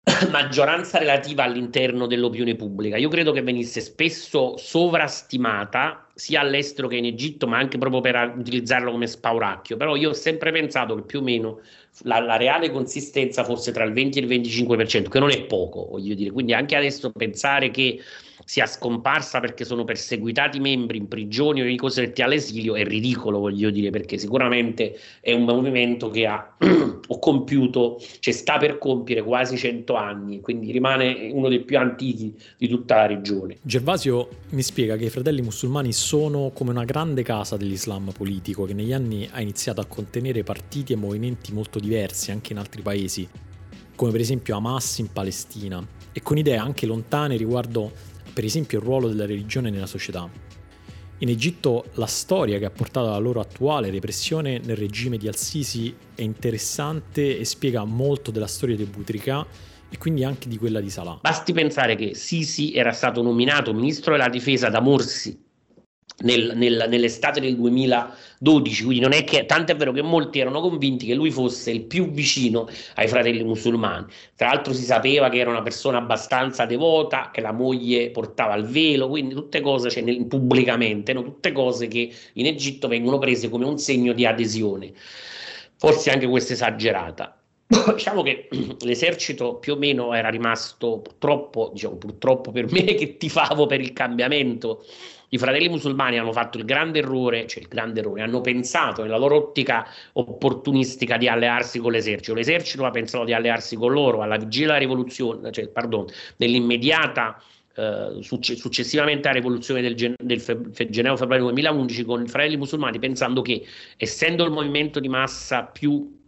[0.29, 2.97] maggioranza relativa all'interno dell'opinione pubblica.
[2.97, 8.33] Io credo che venisse spesso sovrastimata sia all'estero che in Egitto, ma anche proprio per
[8.37, 9.77] utilizzarlo come spauracchio.
[9.77, 11.59] Però io ho sempre pensato che più o meno
[12.03, 15.87] la, la, reale consistenza fosse tra il 20 e il 25%, che non è poco,
[15.89, 16.31] voglio dire.
[16.31, 17.99] Quindi anche adesso pensare che
[18.43, 23.89] sia scomparsa perché sono perseguitati membri in prigioni o costretti all'esilio è ridicolo, voglio dire,
[23.89, 26.55] perché sicuramente è un movimento che ha
[27.19, 32.67] compiuto, cioè sta per compiere quasi 100 anni, quindi rimane uno dei più antichi di
[32.67, 33.57] tutta la regione.
[33.61, 38.73] Gervasio mi spiega che i fratelli musulmani sono come una grande casa dell'Islam politico che
[38.73, 43.27] negli anni ha iniziato a contenere partiti e movimenti molto diversi anche in altri paesi,
[43.95, 47.91] come per esempio Hamas in Palestina, e con idee anche lontane riguardo
[48.35, 50.29] per esempio il ruolo della religione nella società.
[51.19, 55.95] In Egitto la storia che ha portato alla loro attuale repressione nel regime di Al-Sisi
[56.13, 59.47] è interessante e spiega molto della storia di Boutrika
[59.89, 61.19] e quindi anche di quella di Salah.
[61.21, 65.44] Basti pensare che Sisi era stato nominato ministro della difesa da Morsi
[66.19, 70.61] nel, nel, nell'estate del 2012, quindi non è che, tanto è vero che molti erano
[70.61, 74.05] convinti che lui fosse il più vicino ai fratelli musulmani.
[74.35, 78.65] Tra l'altro si sapeva che era una persona abbastanza devota, che la moglie portava il
[78.65, 81.23] velo, quindi tutte cose, cioè nel, pubblicamente, no?
[81.23, 84.93] tutte cose che in Egitto vengono prese come un segno di adesione.
[85.77, 87.39] Forse anche questa esagerata.
[87.93, 88.47] diciamo che
[88.81, 93.93] l'esercito più o meno era rimasto purtroppo, diciamo purtroppo per me che tifavo per il
[93.93, 94.85] cambiamento
[95.35, 99.17] i fratelli musulmani hanno fatto il grande errore, cioè il grande errore, hanno pensato nella
[99.17, 102.33] loro ottica opportunistica di allearsi con l'esercito.
[102.33, 106.05] L'esercito ha pensato di allearsi con loro alla vigilia della rivoluzione, cioè, pardon,
[106.37, 107.41] dell'immediata
[107.75, 113.41] Uh, successivamente alla rivoluzione del, gen- del fe- gennaio-febbraio 2011 con i fratelli musulmani pensando
[113.41, 113.65] che
[113.97, 116.24] essendo il movimento di massa più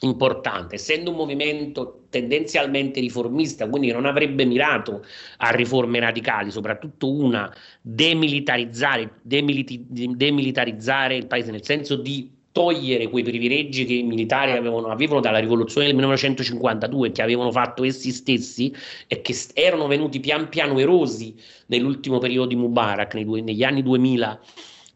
[0.00, 5.04] importante, essendo un movimento tendenzialmente riformista, quindi non avrebbe mirato
[5.38, 13.22] a riforme radicali, soprattutto una demilitarizzare, demiliti, demilitarizzare il paese, nel senso di togliere quei
[13.22, 18.74] privilegi che i militari avevano, avevano, dalla rivoluzione del 1952 che avevano fatto essi stessi
[19.06, 21.34] e che erano venuti pian piano erosi
[21.66, 24.40] nell'ultimo periodo di Mubarak, nei, negli anni 2000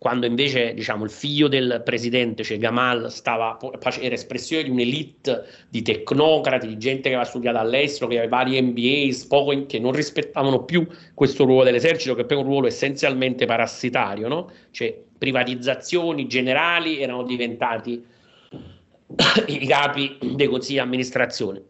[0.04, 3.56] quando invece diciamo, il figlio del presidente, cioè Gamal, stava,
[4.00, 8.60] era espressione di un'elite di tecnocrati, di gente che aveva studiato all'estero, che aveva vari
[8.60, 14.28] MBA, che non rispettavano più questo ruolo dell'esercito, che poi è un ruolo essenzialmente parassitario,
[14.28, 14.50] no?
[14.72, 18.04] cioè privatizzazioni generali erano diventati
[19.46, 21.62] i capi dei consigli di amministrazione.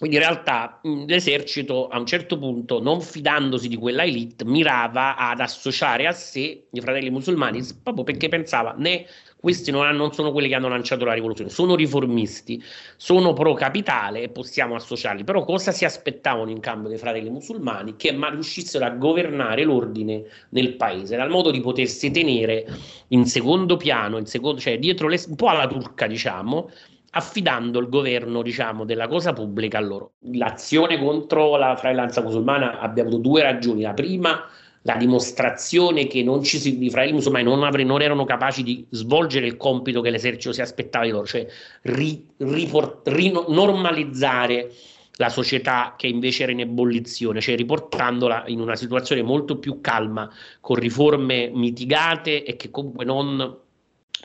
[0.00, 5.40] Quindi in realtà l'esercito a un certo punto, non fidandosi di quella elite, mirava ad
[5.40, 9.04] associare a sé i fratelli musulmani proprio perché pensava né
[9.38, 12.62] questi non, non, sono quelli che hanno lanciato la rivoluzione, sono riformisti,
[12.96, 15.22] sono pro capitale e possiamo associarli.
[15.22, 17.96] Però cosa si aspettavano in cambio dei fratelli musulmani?
[17.96, 22.66] Che ma riuscissero a governare l'ordine nel paese, dal modo di potersi tenere
[23.08, 26.70] in secondo piano, in secondo, cioè dietro le, un po' alla turca, diciamo,
[27.10, 30.12] affidando il governo diciamo, della cosa pubblica a loro.
[30.32, 33.82] L'azione contro la fratellanza musulmana abbia avuto due ragioni.
[33.82, 34.44] La prima,
[34.82, 38.86] la dimostrazione che non ci si, i fratelli musulmani non, avre, non, erano capaci di
[38.90, 41.46] svolgere il compito che l'esercito si aspettava di loro, cioè
[41.82, 44.70] ri, riport, rinormalizzare
[45.16, 50.30] la società che invece era in ebollizione, cioè riportandola in una situazione molto più calma,
[50.60, 53.58] con riforme mitigate e che comunque non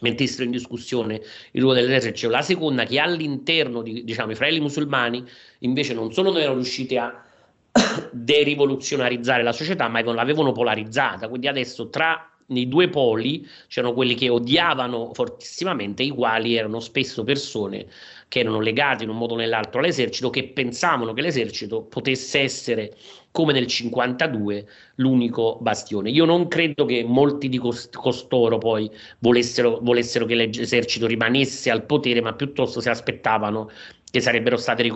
[0.02, 2.30] mettessero in discussione il ruolo dell'esercito.
[2.30, 5.24] La seconda, che all'interno di diciamo, i fratelli musulmani
[5.60, 7.24] invece non solo non erano riusciti a
[8.12, 11.28] derivoluzionarizzare la società, ma l'avevano polarizzata.
[11.28, 17.24] Quindi adesso tra nei due poli c'erano quelli che odiavano fortissimamente, i quali erano spesso
[17.24, 17.88] persone
[18.28, 22.96] che erano legate in un modo o nell'altro all'esercito, che pensavano che l'esercito potesse essere,
[23.36, 26.10] come nel 52, l'unico bastione.
[26.10, 31.84] Io non credo che molti di cost- costoro poi volessero, volessero che l'esercito rimanesse al
[31.84, 33.70] potere, ma piuttosto si aspettavano
[34.10, 34.90] che sarebbero state,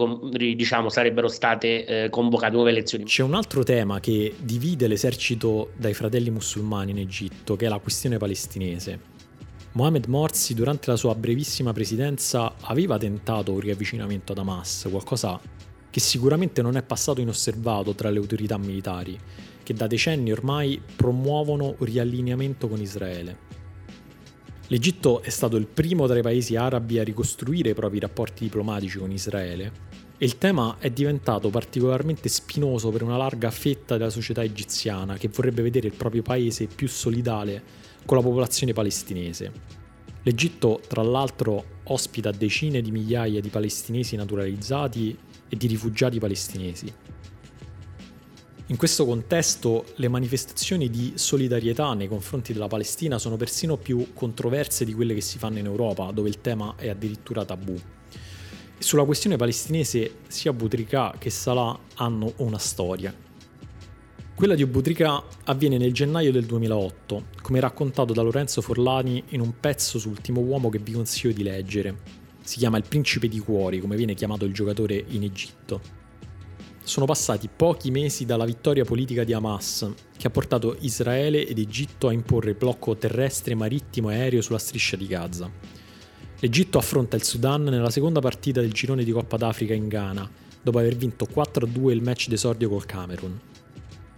[0.55, 3.03] diciamo, sarebbero state eh, convocate nuove elezioni.
[3.03, 7.79] C'è un altro tema che divide l'esercito dai fratelli musulmani in Egitto, che è la
[7.79, 9.17] questione palestinese.
[9.73, 15.37] Mohamed Morsi durante la sua brevissima presidenza aveva tentato un riavvicinamento ad Hamas, qualcosa
[15.89, 19.17] che sicuramente non è passato inosservato tra le autorità militari,
[19.63, 23.47] che da decenni ormai promuovono un riallineamento con Israele.
[24.67, 28.99] L'Egitto è stato il primo tra i paesi arabi a ricostruire i propri rapporti diplomatici
[28.99, 29.87] con Israele
[30.21, 35.29] e il tema è diventato particolarmente spinoso per una larga fetta della società egiziana che
[35.29, 37.63] vorrebbe vedere il proprio paese più solidale
[38.05, 39.51] con la popolazione palestinese.
[40.23, 45.17] L'Egitto, tra l'altro, ospita decine di migliaia di palestinesi naturalizzati
[45.49, 46.93] e di rifugiati palestinesi.
[48.67, 54.85] In questo contesto le manifestazioni di solidarietà nei confronti della Palestina sono persino più controverse
[54.85, 57.75] di quelle che si fanno in Europa, dove il tema è addirittura tabù.
[58.77, 63.11] Sulla questione palestinese sia Boutrika che Salah hanno una storia.
[64.35, 69.59] Quella di Boutrika avviene nel gennaio del 2008, come raccontato da Lorenzo Forlani in un
[69.59, 72.18] pezzo sull'ultimo uomo che vi consiglio di leggere.
[72.49, 75.97] Si chiama Il principe di cuori, come viene chiamato il giocatore in Egitto
[76.81, 82.07] sono passati pochi mesi dalla vittoria politica di Hamas, che ha portato Israele ed Egitto
[82.07, 85.47] a imporre blocco terrestre, marittimo e aereo sulla striscia di Gaza.
[86.39, 90.27] L'Egitto affronta il Sudan nella seconda partita del girone di Coppa d'Africa in Ghana,
[90.63, 93.39] dopo aver vinto 4-2 il match d'esordio col Camerun.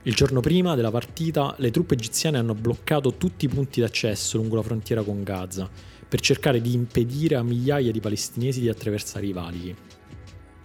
[0.03, 4.55] Il giorno prima della partita le truppe egiziane hanno bloccato tutti i punti d'accesso lungo
[4.55, 5.69] la frontiera con Gaza
[6.11, 9.73] per cercare di impedire a migliaia di palestinesi di attraversare i valichi.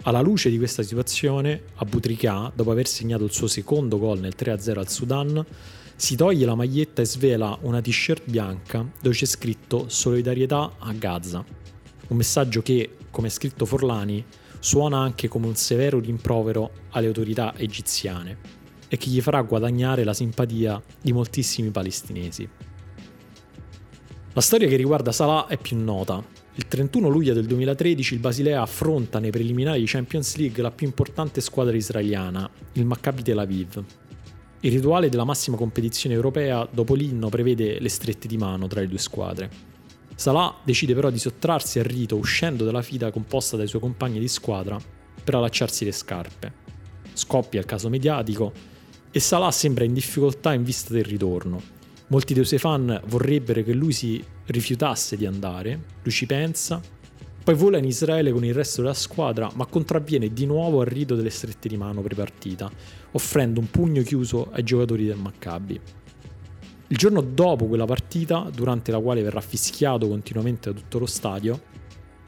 [0.02, 4.76] Alla luce di questa situazione, Abutrika, dopo aver segnato il suo secondo gol nel 3-0
[4.76, 5.46] al Sudan,
[5.94, 11.44] si toglie la maglietta e svela una t-shirt bianca dove c'è scritto solidarietà a Gaza.
[12.08, 14.24] Un messaggio che, come ha scritto Forlani,
[14.58, 18.36] suona anche come un severo rimprovero alle autorità egiziane
[18.88, 22.48] e che gli farà guadagnare la simpatia di moltissimi palestinesi.
[24.36, 26.22] La storia che riguarda Salah è più nota
[26.56, 30.86] il 31 luglio del 2013 il Basilea affronta nei preliminari di Champions League la più
[30.86, 33.82] importante squadra israeliana, il Maccabi Tel Aviv.
[34.60, 38.88] Il rituale della massima competizione europea dopo l'inno prevede le strette di mano tra le
[38.88, 39.50] due squadre.
[40.14, 44.28] Salah decide però di sottrarsi al rito uscendo dalla fila composta dai suoi compagni di
[44.28, 44.78] squadra
[45.24, 46.52] per allacciarsi le scarpe.
[47.14, 48.52] Scoppia il caso mediatico
[49.10, 51.75] e Salah sembra in difficoltà in vista del ritorno,
[52.08, 56.80] Molti dei suoi fan vorrebbero che lui si rifiutasse di andare, lui ci pensa,
[57.42, 61.14] poi vola in Israele con il resto della squadra, ma contravviene di nuovo al rito
[61.14, 62.70] delle strette di mano pre-partita,
[63.12, 65.80] offrendo un pugno chiuso ai giocatori del Maccabi.
[66.88, 71.60] Il giorno dopo quella partita, durante la quale verrà fischiato continuamente da tutto lo stadio,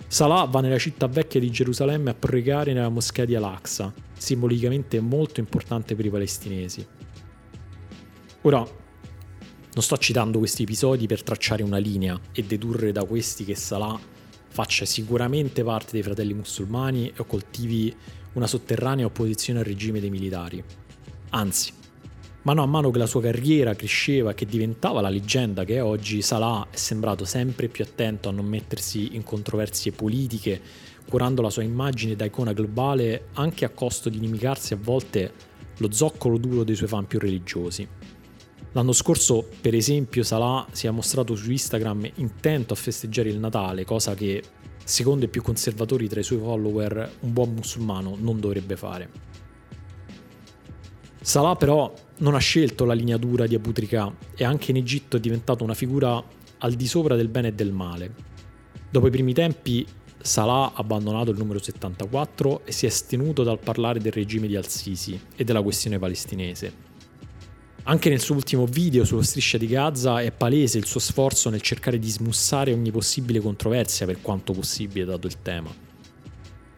[0.08, 5.38] Salah va nella città vecchia di Gerusalemme a pregare nella moschea di Al-Aqsa, simbolicamente molto
[5.38, 6.86] importante per i palestinesi.
[8.42, 8.66] Ora,
[9.78, 13.96] non sto citando questi episodi per tracciare una linea e dedurre da questi che Salah
[14.48, 17.94] faccia sicuramente parte dei fratelli musulmani e coltivi
[18.32, 20.64] una sotterranea opposizione al regime dei militari.
[21.30, 21.72] Anzi,
[22.42, 25.82] mano a mano che la sua carriera cresceva e che diventava la leggenda che è
[25.82, 30.60] oggi, Salah è sembrato sempre più attento a non mettersi in controversie politiche,
[31.08, 35.32] curando la sua immagine da icona globale anche a costo di inimicarsi a volte
[35.76, 37.97] lo zoccolo duro dei suoi fan più religiosi.
[38.72, 43.84] L'anno scorso, per esempio, Salah si è mostrato su Instagram intento a festeggiare il Natale,
[43.84, 44.42] cosa che,
[44.84, 49.10] secondo i più conservatori tra i suoi follower, un buon musulmano non dovrebbe fare.
[51.20, 55.16] Salah però non ha scelto la linea dura di Abu Trika e anche in Egitto
[55.16, 56.22] è diventato una figura
[56.58, 58.14] al di sopra del bene e del male.
[58.90, 59.86] Dopo i primi tempi,
[60.20, 64.56] Salah ha abbandonato il numero 74 e si è astenuto dal parlare del regime di
[64.56, 66.87] Al-Sisi e della questione palestinese.
[67.88, 71.62] Anche nel suo ultimo video sullo striscia di Gaza è palese il suo sforzo nel
[71.62, 75.74] cercare di smussare ogni possibile controversia per quanto possibile dato il tema.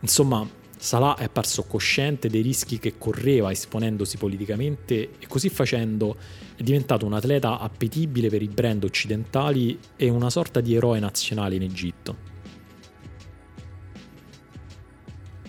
[0.02, 0.48] Insomma,
[0.78, 6.16] Salah è apparso cosciente dei rischi che correva esponendosi politicamente e così facendo
[6.54, 11.56] è diventato un atleta appetibile per i brand occidentali e una sorta di eroe nazionale
[11.56, 12.16] in Egitto.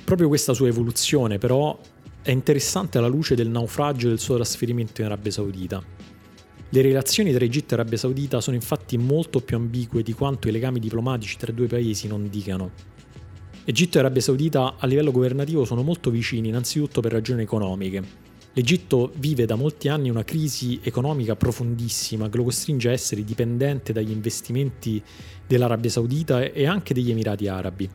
[0.03, 1.79] Proprio questa sua evoluzione però
[2.23, 5.83] è interessante alla luce del naufragio del suo trasferimento in Arabia Saudita.
[6.69, 10.51] Le relazioni tra Egitto e Arabia Saudita sono infatti molto più ambigue di quanto i
[10.51, 12.71] legami diplomatici tra i due paesi non dicano.
[13.65, 18.29] Egitto e Arabia Saudita a livello governativo sono molto vicini innanzitutto per ragioni economiche.
[18.53, 23.93] L'Egitto vive da molti anni una crisi economica profondissima che lo costringe a essere dipendente
[23.93, 25.01] dagli investimenti
[25.47, 27.89] dell'Arabia Saudita e anche degli Emirati Arabi.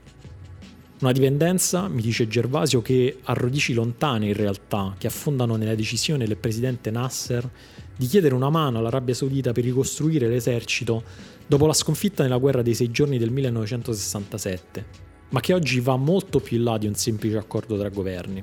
[0.99, 6.27] Una dipendenza, mi dice Gervasio, che ha radici lontane in realtà, che affondano nella decisione
[6.27, 7.47] del presidente Nasser
[7.95, 11.03] di chiedere una mano all'Arabia Saudita per ricostruire l'esercito
[11.47, 14.87] dopo la sconfitta nella guerra dei sei giorni del 1967,
[15.31, 18.43] ma che oggi va molto più in là di un semplice accordo tra governi.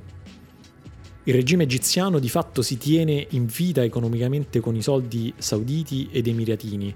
[1.23, 6.27] Il regime egiziano di fatto si tiene in vita economicamente con i soldi sauditi ed
[6.27, 6.93] emiratini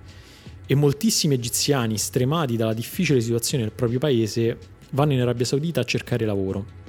[0.68, 5.84] e moltissimi egiziani, stremati dalla difficile situazione del proprio paese, vanno in Arabia Saudita a
[5.84, 6.86] cercare lavoro.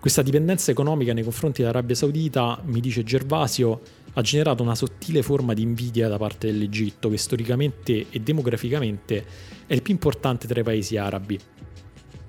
[0.00, 3.80] Questa dipendenza economica nei confronti dell'Arabia Saudita, mi dice Gervasio,
[4.14, 9.24] ha generato una sottile forma di invidia da parte dell'Egitto, che storicamente e demograficamente
[9.66, 11.38] è il più importante tra i paesi arabi.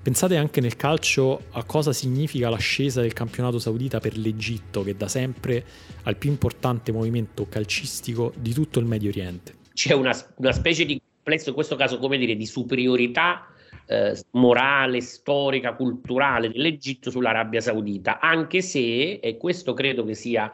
[0.02, 5.08] Pensate anche nel calcio a cosa significa l'ascesa del campionato saudita per l'Egitto, che da
[5.08, 5.64] sempre
[6.02, 9.54] ha il più importante movimento calcistico di tutto il Medio Oriente.
[9.74, 13.46] C'è una, una specie di complesso, in questo caso, come dire, di superiorità
[13.90, 20.52] eh, morale, storica, culturale dell'Egitto sull'Arabia Saudita, anche se, e questo credo che sia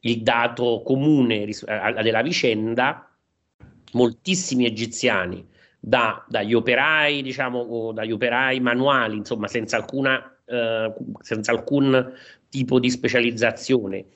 [0.00, 1.46] il dato comune
[2.02, 3.06] della vicenda,
[3.92, 5.46] moltissimi egiziani,
[5.78, 12.14] da, dagli operai, diciamo, dagli operai manuali, insomma, senza, alcuna, eh, senza alcun
[12.48, 14.06] tipo di specializzazione,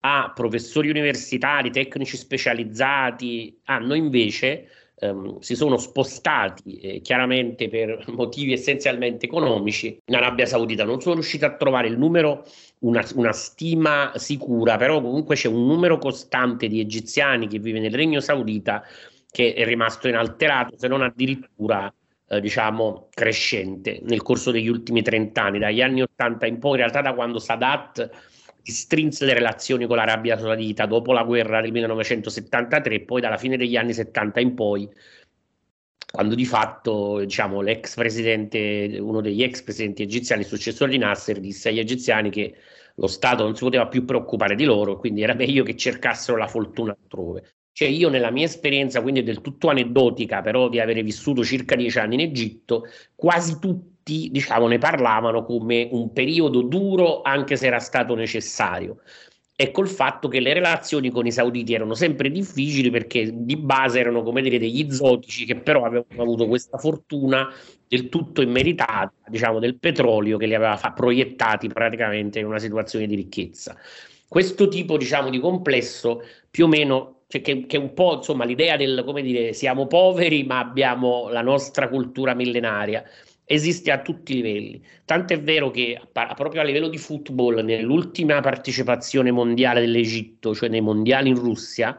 [0.00, 8.52] a professori universitari, tecnici specializzati, hanno invece ehm, si sono spostati eh, chiaramente per motivi
[8.52, 10.84] essenzialmente economici in Arabia Saudita.
[10.84, 12.44] Non sono riusciti a trovare il numero,
[12.80, 17.94] una, una stima sicura, però comunque c'è un numero costante di egiziani che vive nel
[17.94, 18.82] Regno Saudita
[19.30, 21.92] che è rimasto inalterato, se non addirittura
[22.28, 26.76] eh, diciamo crescente nel corso degli ultimi 30 anni, dagli anni 80 in poi, in
[26.76, 28.10] realtà da quando Sadat
[28.72, 33.56] strinse le relazioni con l'Arabia Saudita dopo la guerra del 1973 e poi dalla fine
[33.56, 34.88] degli anni 70 in poi
[36.14, 41.70] quando di fatto diciamo, l'ex presidente, uno degli ex presidenti egiziani, successore di Nasser, disse
[41.70, 42.54] agli egiziani che
[42.94, 46.46] lo Stato non si poteva più preoccupare di loro, quindi era meglio che cercassero la
[46.46, 47.54] fortuna altrove.
[47.72, 51.98] Cioè io nella mia esperienza, quindi del tutto aneddotica, però di avere vissuto circa dieci
[51.98, 52.84] anni in Egitto,
[53.16, 58.98] quasi tutti tutti diciamo, ne parlavano come un periodo duro anche se era stato necessario.
[59.56, 64.00] E col fatto che le relazioni con i sauditi erano sempre difficili perché di base
[64.00, 67.48] erano come dire degli zotici che però avevano avuto questa fortuna
[67.86, 73.06] del tutto immeritata, diciamo, del petrolio che li aveva fa- proiettati praticamente in una situazione
[73.06, 73.76] di ricchezza.
[74.26, 78.76] Questo tipo, diciamo, di complesso più o meno cioè che, che, un po' insomma l'idea
[78.76, 83.02] del come dire siamo poveri ma abbiamo la nostra cultura millenaria
[83.44, 84.84] esiste a tutti i livelli.
[85.04, 91.28] Tant'è vero che proprio a livello di football, nell'ultima partecipazione mondiale dell'Egitto, cioè nei mondiali
[91.28, 91.98] in Russia,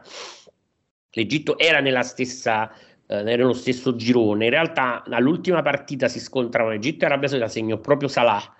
[1.10, 2.70] l'Egitto era nella stessa
[3.08, 4.46] eh, nello stesso girone.
[4.46, 8.54] In realtà all'ultima partita si scontravano Egitto e Arabia Saudita, segnò proprio Salah.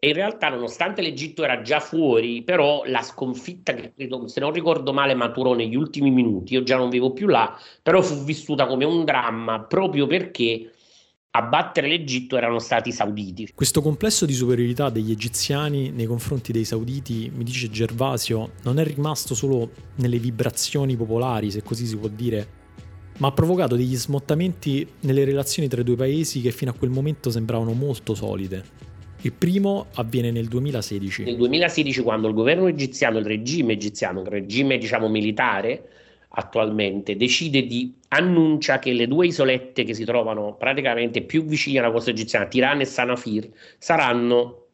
[0.00, 3.92] E in realtà, nonostante l'Egitto era già fuori, però la sconfitta che
[4.26, 6.54] se non ricordo male, maturò negli ultimi minuti.
[6.54, 10.70] Io già non vivo più là, però fu vissuta come un dramma proprio perché
[11.38, 13.48] a battere l'Egitto erano stati i sauditi.
[13.54, 18.84] Questo complesso di superiorità degli egiziani nei confronti dei sauditi, mi dice Gervasio, non è
[18.84, 22.56] rimasto solo nelle vibrazioni popolari, se così si può dire,
[23.18, 26.90] ma ha provocato degli smottamenti nelle relazioni tra i due paesi che fino a quel
[26.90, 28.86] momento sembravano molto solide.
[29.20, 31.22] Il primo avviene nel 2016.
[31.22, 35.88] Nel 2016 quando il governo egiziano, il regime egiziano, il regime diciamo militare,
[36.30, 41.90] attualmente, decide di annuncia che le due isolette che si trovano praticamente più vicine alla
[41.90, 43.48] costa egiziana, Tirana e Sanafir,
[43.78, 44.68] saranno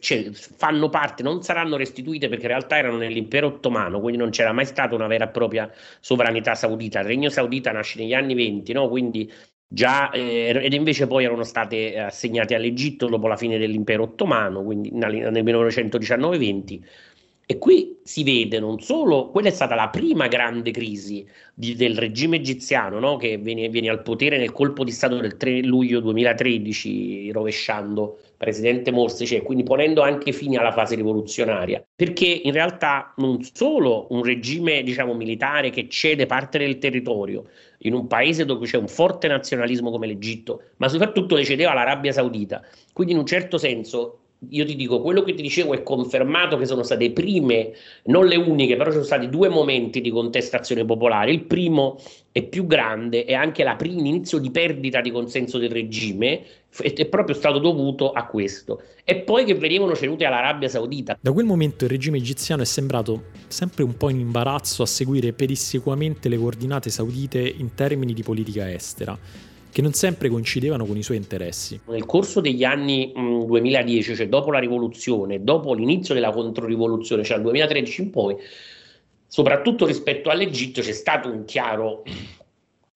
[0.00, 4.52] cioè, fanno parte, non saranno restituite perché in realtà erano nell'impero ottomano, quindi non c'era
[4.52, 5.70] mai stata una vera e propria
[6.00, 7.00] sovranità saudita.
[7.00, 8.88] Il regno saudita nasce negli anni 20, no?
[8.88, 9.32] quindi
[9.66, 14.90] già, eh, ed invece poi erano state assegnate all'Egitto dopo la fine dell'impero ottomano, quindi
[14.92, 16.80] nel 1919-20
[17.52, 21.98] e qui si vede non solo, quella è stata la prima grande crisi di, del
[21.98, 23.16] regime egiziano, no?
[23.16, 28.90] che viene, viene, al potere nel colpo di Stato del 3 luglio 2013, rovesciando presidente
[28.90, 34.24] Morsi, cioè, quindi ponendo anche fine alla fase rivoluzionaria, perché in realtà non solo un
[34.24, 37.44] regime diciamo, militare che cede parte del territorio
[37.80, 42.12] in un paese dove c'è un forte nazionalismo come l'Egitto, ma soprattutto le cedeva l'Arabia
[42.12, 46.56] Saudita, quindi in un certo senso io ti dico, quello che ti dicevo è confermato
[46.56, 47.72] che sono state prime,
[48.04, 51.30] non le uniche, però ci sono stati due momenti di contestazione popolare.
[51.30, 51.98] Il primo
[52.32, 56.42] è più grande e anche l'inizio di perdita di consenso del regime
[56.80, 58.82] è proprio stato dovuto a questo.
[59.04, 61.18] E poi che venivano cedute all'Arabia Saudita.
[61.20, 65.32] Da quel momento il regime egiziano è sembrato sempre un po' in imbarazzo a seguire
[65.32, 71.02] pedissequamente le coordinate saudite in termini di politica estera che non sempre coincidevano con i
[71.02, 71.80] suoi interessi.
[71.86, 77.36] Nel corso degli anni mh, 2010, cioè dopo la rivoluzione, dopo l'inizio della controrivoluzione, cioè
[77.36, 78.36] dal 2013 in poi,
[79.26, 82.02] soprattutto rispetto all'Egitto c'è stato un chiaro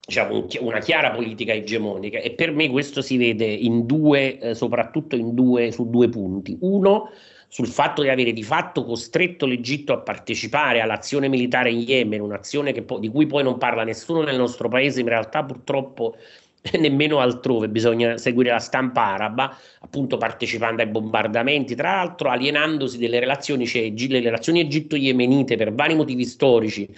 [0.05, 5.15] diciamo, una chiara politica egemonica e per me questo si vede in due, eh, soprattutto
[5.15, 6.55] in due, su due punti.
[6.61, 7.09] Uno,
[7.49, 12.71] sul fatto di avere di fatto costretto l'Egitto a partecipare all'azione militare in Yemen, un'azione
[12.83, 16.15] po- di cui poi non parla nessuno nel nostro paese, in realtà purtroppo
[16.79, 23.19] nemmeno altrove, bisogna seguire la stampa araba, appunto partecipando ai bombardamenti, tra l'altro alienandosi delle
[23.19, 26.89] relazioni, cioè le relazioni egitto-yemenite per vari motivi storici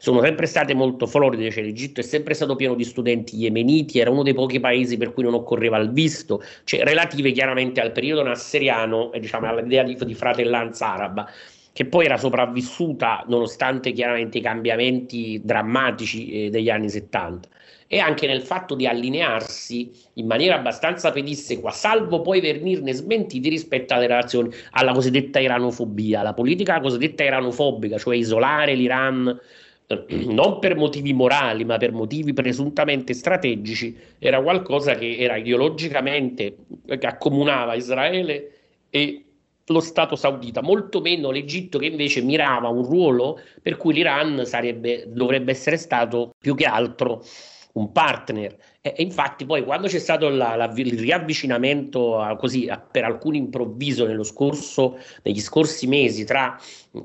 [0.00, 4.10] sono sempre state molto floride, cioè l'Egitto è sempre stato pieno di studenti yemeniti, era
[4.10, 8.22] uno dei pochi paesi per cui non occorreva il visto, cioè relative chiaramente al periodo
[8.22, 11.28] nasseriano e diciamo all'idea di, di fratellanza araba
[11.72, 17.48] che poi era sopravvissuta nonostante chiaramente i cambiamenti drammatici eh, degli anni 70
[17.90, 23.94] e anche nel fatto di allinearsi in maniera abbastanza pedissequa, salvo poi venirne smentiti rispetto
[23.94, 29.40] alle relazioni alla cosiddetta iranofobia, la politica cosiddetta iranofobica, cioè isolare l'Iran
[29.86, 36.56] eh, non per motivi morali, ma per motivi presuntamente strategici, era qualcosa che era ideologicamente
[36.86, 38.52] che accomunava Israele
[38.90, 39.22] e
[39.64, 45.04] lo Stato saudita, molto meno l'Egitto che invece mirava un ruolo per cui l'Iran sarebbe,
[45.08, 47.22] dovrebbe essere stato più che altro
[47.78, 48.56] un partner.
[48.80, 53.04] E, e infatti poi quando c'è stato la, la, il riavvicinamento a, così a, per
[53.04, 56.58] alcuni improvviso nello scorso, negli scorsi mesi, tra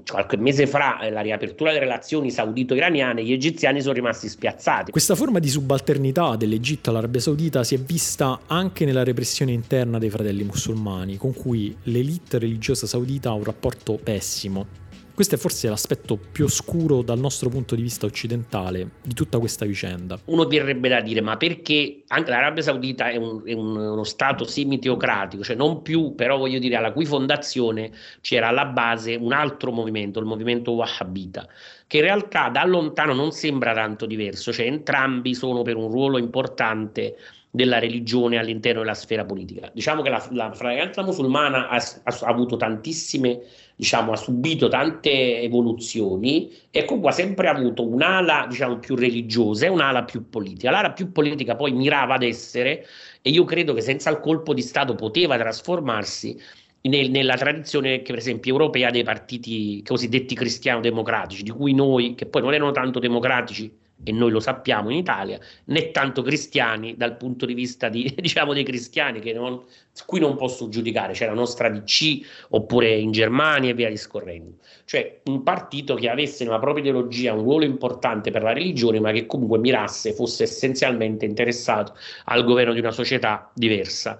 [0.09, 4.91] qualche mese fra eh, la riapertura delle relazioni saudito-iraniane, gli egiziani sono rimasti spiazzati.
[4.91, 10.09] Questa forma di subalternità dell'Egitto all'Arabia Saudita si è vista anche nella repressione interna dei
[10.09, 14.81] fratelli musulmani, con cui l'elite religiosa saudita ha un rapporto pessimo
[15.13, 19.65] questo è forse l'aspetto più oscuro dal nostro punto di vista occidentale di tutta questa
[19.65, 20.19] vicenda.
[20.25, 24.43] Uno verrebbe da dire, ma perché anche l'Arabia Saudita è, un, è un, uno stato
[24.45, 27.91] semi-teocratico, cioè non più, però voglio dire, alla cui fondazione
[28.21, 31.47] c'era alla base un altro movimento, il movimento Wahhabita,
[31.85, 36.17] che in realtà da lontano non sembra tanto diverso, cioè entrambi sono per un ruolo
[36.17, 37.17] importante
[37.55, 39.69] della religione all'interno della sfera politica.
[39.71, 43.41] Diciamo che la, la fratellanza musulmana ha, ha, avuto tantissime,
[43.75, 49.69] diciamo, ha subito tante evoluzioni e comunque ha sempre avuto un'ala, diciamo, più religiosa e
[49.69, 50.71] un'ala più politica.
[50.71, 52.87] L'ala più politica poi mirava ad essere,
[53.21, 56.35] e io credo che senza il colpo di Stato poteva trasformarsi
[56.81, 62.25] nel, nella tradizione, che per esempio, europea dei partiti cosiddetti cristiano-democratici, di cui noi, che
[62.25, 63.71] poi non erano tanto democratici,
[64.03, 68.53] e noi lo sappiamo in Italia, né tanto cristiani dal punto di vista di, diciamo,
[68.53, 69.63] dei cristiani, che non,
[70.05, 74.57] qui non posso giudicare, c'è la nostra DC oppure in Germania e via discorrendo.
[74.85, 79.11] Cioè un partito che avesse nella propria ideologia un ruolo importante per la religione, ma
[79.11, 84.19] che comunque mirasse, fosse essenzialmente interessato al governo di una società diversa.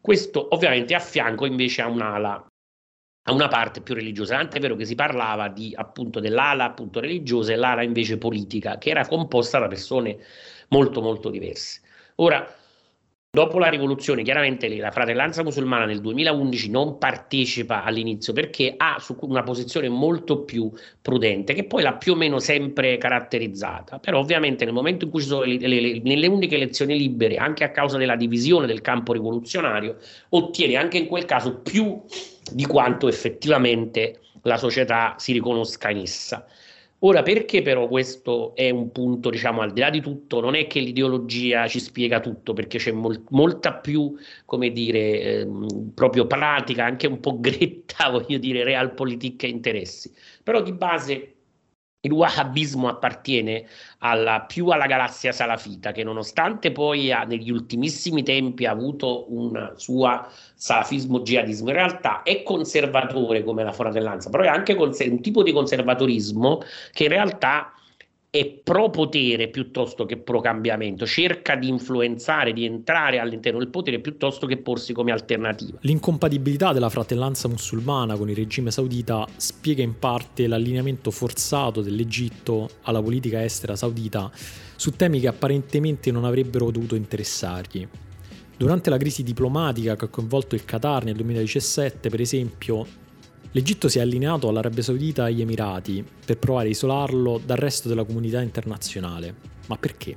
[0.00, 2.51] Questo ovviamente a fianco invece a un'ala
[3.24, 7.52] a una parte più religiosa, tant'è vero che si parlava di, appunto dell'ala appunto religiosa
[7.52, 10.18] e l'ala invece politica, che era composta da persone
[10.68, 11.80] molto molto diverse.
[12.16, 12.46] Ora,
[13.34, 19.42] Dopo la rivoluzione, chiaramente la fratellanza musulmana nel 2011 non partecipa all'inizio perché ha una
[19.42, 20.70] posizione molto più
[21.00, 23.98] prudente, che poi l'ha più o meno sempre caratterizzata.
[24.00, 27.36] Però ovviamente nel momento in cui ci sono le, le, le, nelle uniche elezioni libere,
[27.36, 29.96] anche a causa della divisione del campo rivoluzionario,
[30.28, 32.02] ottiene anche in quel caso più
[32.52, 36.46] di quanto effettivamente la società si riconosca in essa.
[37.04, 40.68] Ora, perché però questo è un punto, diciamo, al di là di tutto, non è
[40.68, 46.84] che l'ideologia ci spiega tutto, perché c'è mol- molta più, come dire, ehm, proprio pratica,
[46.84, 50.12] anche un po' gretta, voglio dire, realpolitik e interessi.
[50.44, 51.31] Però di base
[52.04, 53.64] il wahhabismo appartiene
[53.98, 59.72] alla, più alla galassia salafita, che nonostante poi ha, negli ultimissimi tempi ha avuto un
[59.76, 65.42] suo salafismo jihadismo, in realtà è conservatore come la fratellanza, però è anche un tipo
[65.44, 67.72] di conservatorismo che in realtà
[68.34, 73.98] è pro potere piuttosto che pro cambiamento, cerca di influenzare, di entrare all'interno del potere
[73.98, 75.76] piuttosto che porsi come alternativa.
[75.82, 83.02] L'incompatibilità della fratellanza musulmana con il regime saudita spiega in parte l'allineamento forzato dell'Egitto alla
[83.02, 84.30] politica estera saudita
[84.76, 87.86] su temi che apparentemente non avrebbero dovuto interessargli.
[88.56, 92.86] Durante la crisi diplomatica che ha coinvolto il Qatar nel 2017, per esempio,
[93.54, 97.86] L'Egitto si è allineato all'Arabia Saudita e agli Emirati per provare a isolarlo dal resto
[97.86, 99.34] della comunità internazionale.
[99.66, 100.16] Ma perché?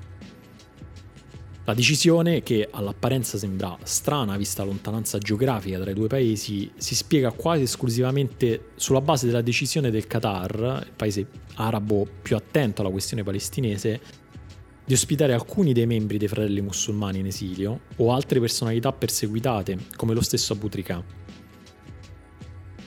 [1.65, 6.95] La decisione, che all'apparenza sembra strana vista la lontananza geografica tra i due paesi, si
[6.95, 12.91] spiega quasi esclusivamente sulla base della decisione del Qatar, il paese arabo più attento alla
[12.91, 13.99] questione palestinese,
[14.85, 20.13] di ospitare alcuni dei membri dei fratelli musulmani in esilio o altre personalità perseguitate, come
[20.13, 21.24] lo stesso Abu Trika.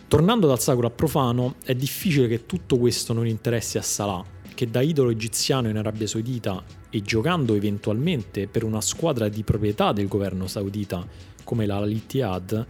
[0.08, 4.70] Tornando dal sacro a profano, è difficile che tutto questo non interessi a Salah, che
[4.70, 10.08] da idolo egiziano in Arabia Saudita e giocando eventualmente per una squadra di proprietà del
[10.08, 11.06] governo saudita
[11.44, 12.66] come la Al-Ittihad,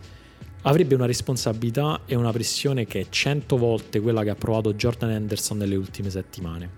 [0.62, 5.10] avrebbe una responsabilità e una pressione che è cento volte quella che ha provato Jordan
[5.10, 6.70] Henderson nelle ultime settimane.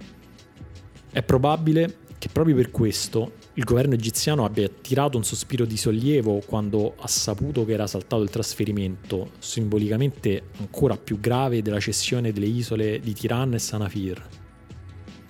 [1.10, 6.40] È probabile che proprio per questo il governo egiziano abbia tirato un sospiro di sollievo
[6.46, 12.46] quando ha saputo che era saltato il trasferimento, simbolicamente ancora più grave, della cessione delle
[12.46, 14.28] isole di Tiran e Sanafir.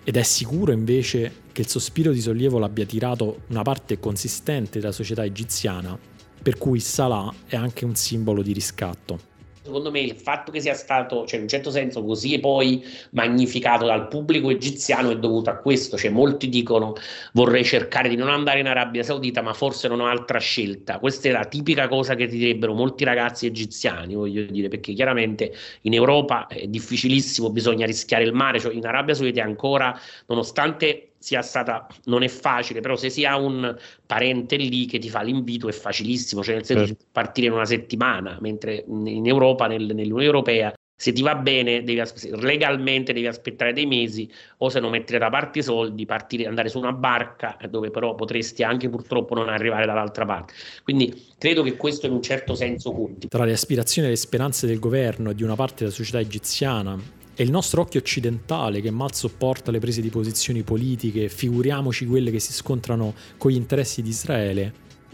[0.05, 4.93] Ed è sicuro invece che il sospiro di sollievo l'abbia tirato una parte consistente della
[4.93, 5.99] società egiziana,
[6.41, 9.30] per cui Salah è anche un simbolo di riscatto
[9.63, 13.87] secondo me il fatto che sia stato, cioè in un certo senso, così poi magnificato
[13.87, 15.97] dal pubblico egiziano è dovuto a questo.
[15.97, 16.95] Cioè, molti dicono
[17.33, 20.99] vorrei cercare di non andare in Arabia Saudita, ma forse non ho altra scelta.
[20.99, 25.55] Questa è la tipica cosa che ti direbbero molti ragazzi egiziani, voglio dire, perché chiaramente
[25.83, 31.43] in Europa è difficilissimo, bisogna rischiare il mare, cioè in Arabia Saudita ancora, nonostante sia
[31.43, 35.69] stata, non è facile, però se si ha un parente lì che ti fa l'invito
[35.69, 37.03] è facilissimo, cioè nel senso certo.
[37.03, 41.83] di partire in una settimana, mentre in Europa, nel, nell'Unione Europea, se ti va bene,
[41.83, 42.03] devi
[42.33, 46.69] legalmente devi aspettare dei mesi o se non mettere da parte i soldi, partire, andare
[46.69, 50.53] su una barca dove però potresti anche purtroppo non arrivare dall'altra parte.
[50.83, 53.29] Quindi credo che questo in un certo senso conti.
[53.29, 57.20] Tra le aspirazioni e le speranze del governo e di una parte della società egiziana
[57.35, 62.31] è il nostro occhio occidentale che mal sopporta le prese di posizioni politiche, figuriamoci quelle
[62.31, 64.73] che si scontrano con gli interessi di Israele.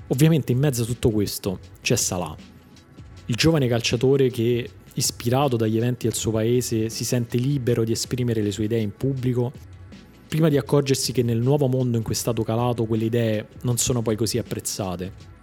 [0.08, 2.36] Ovviamente in mezzo a tutto questo c'è Salah,
[3.26, 8.42] il giovane calciatore che, ispirato dagli eventi del suo paese, si sente libero di esprimere
[8.42, 9.52] le sue idee in pubblico,
[10.28, 13.78] prima di accorgersi che nel nuovo mondo in cui è stato calato quelle idee non
[13.78, 15.35] sono poi così apprezzate.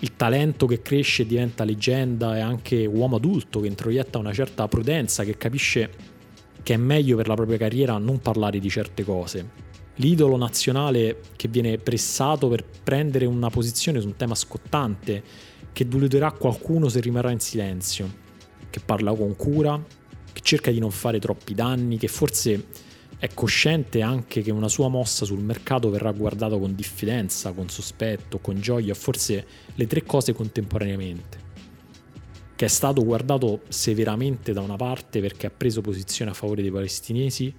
[0.00, 4.68] Il talento che cresce e diventa leggenda è anche uomo adulto che introietta una certa
[4.68, 5.90] prudenza, che capisce
[6.62, 9.64] che è meglio per la propria carriera non parlare di certe cose.
[9.96, 15.22] L'idolo nazionale che viene pressato per prendere una posizione su un tema scottante,
[15.72, 18.12] che deluderà qualcuno se rimarrà in silenzio,
[18.68, 19.82] che parla con cura,
[20.32, 22.66] che cerca di non fare troppi danni, che forse
[23.18, 28.38] è cosciente anche che una sua mossa sul mercato verrà guardata con diffidenza, con sospetto,
[28.38, 31.44] con gioia, forse le tre cose contemporaneamente
[32.56, 36.70] che è stato guardato severamente da una parte perché ha preso posizione a favore dei
[36.70, 37.54] palestinesi,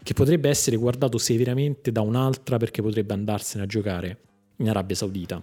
[0.00, 4.18] che potrebbe essere guardato severamente da un'altra perché potrebbe andarsene a giocare
[4.58, 5.42] in Arabia Saudita.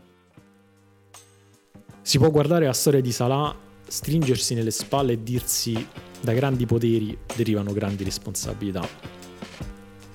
[2.02, 3.54] Si può guardare la storia di Salah,
[3.86, 5.86] stringersi nelle spalle e dirsi
[6.22, 8.88] da grandi poteri derivano grandi responsabilità.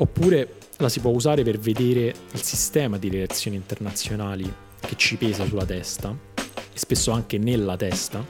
[0.01, 5.45] Oppure la si può usare per vedere il sistema di relazioni internazionali che ci pesa
[5.45, 8.25] sulla testa, e spesso anche nella testa,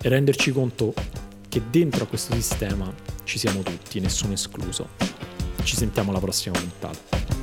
[0.00, 0.94] e renderci conto
[1.48, 2.92] che dentro a questo sistema
[3.24, 4.90] ci siamo tutti, nessuno escluso.
[5.64, 7.33] Ci sentiamo alla prossima puntata.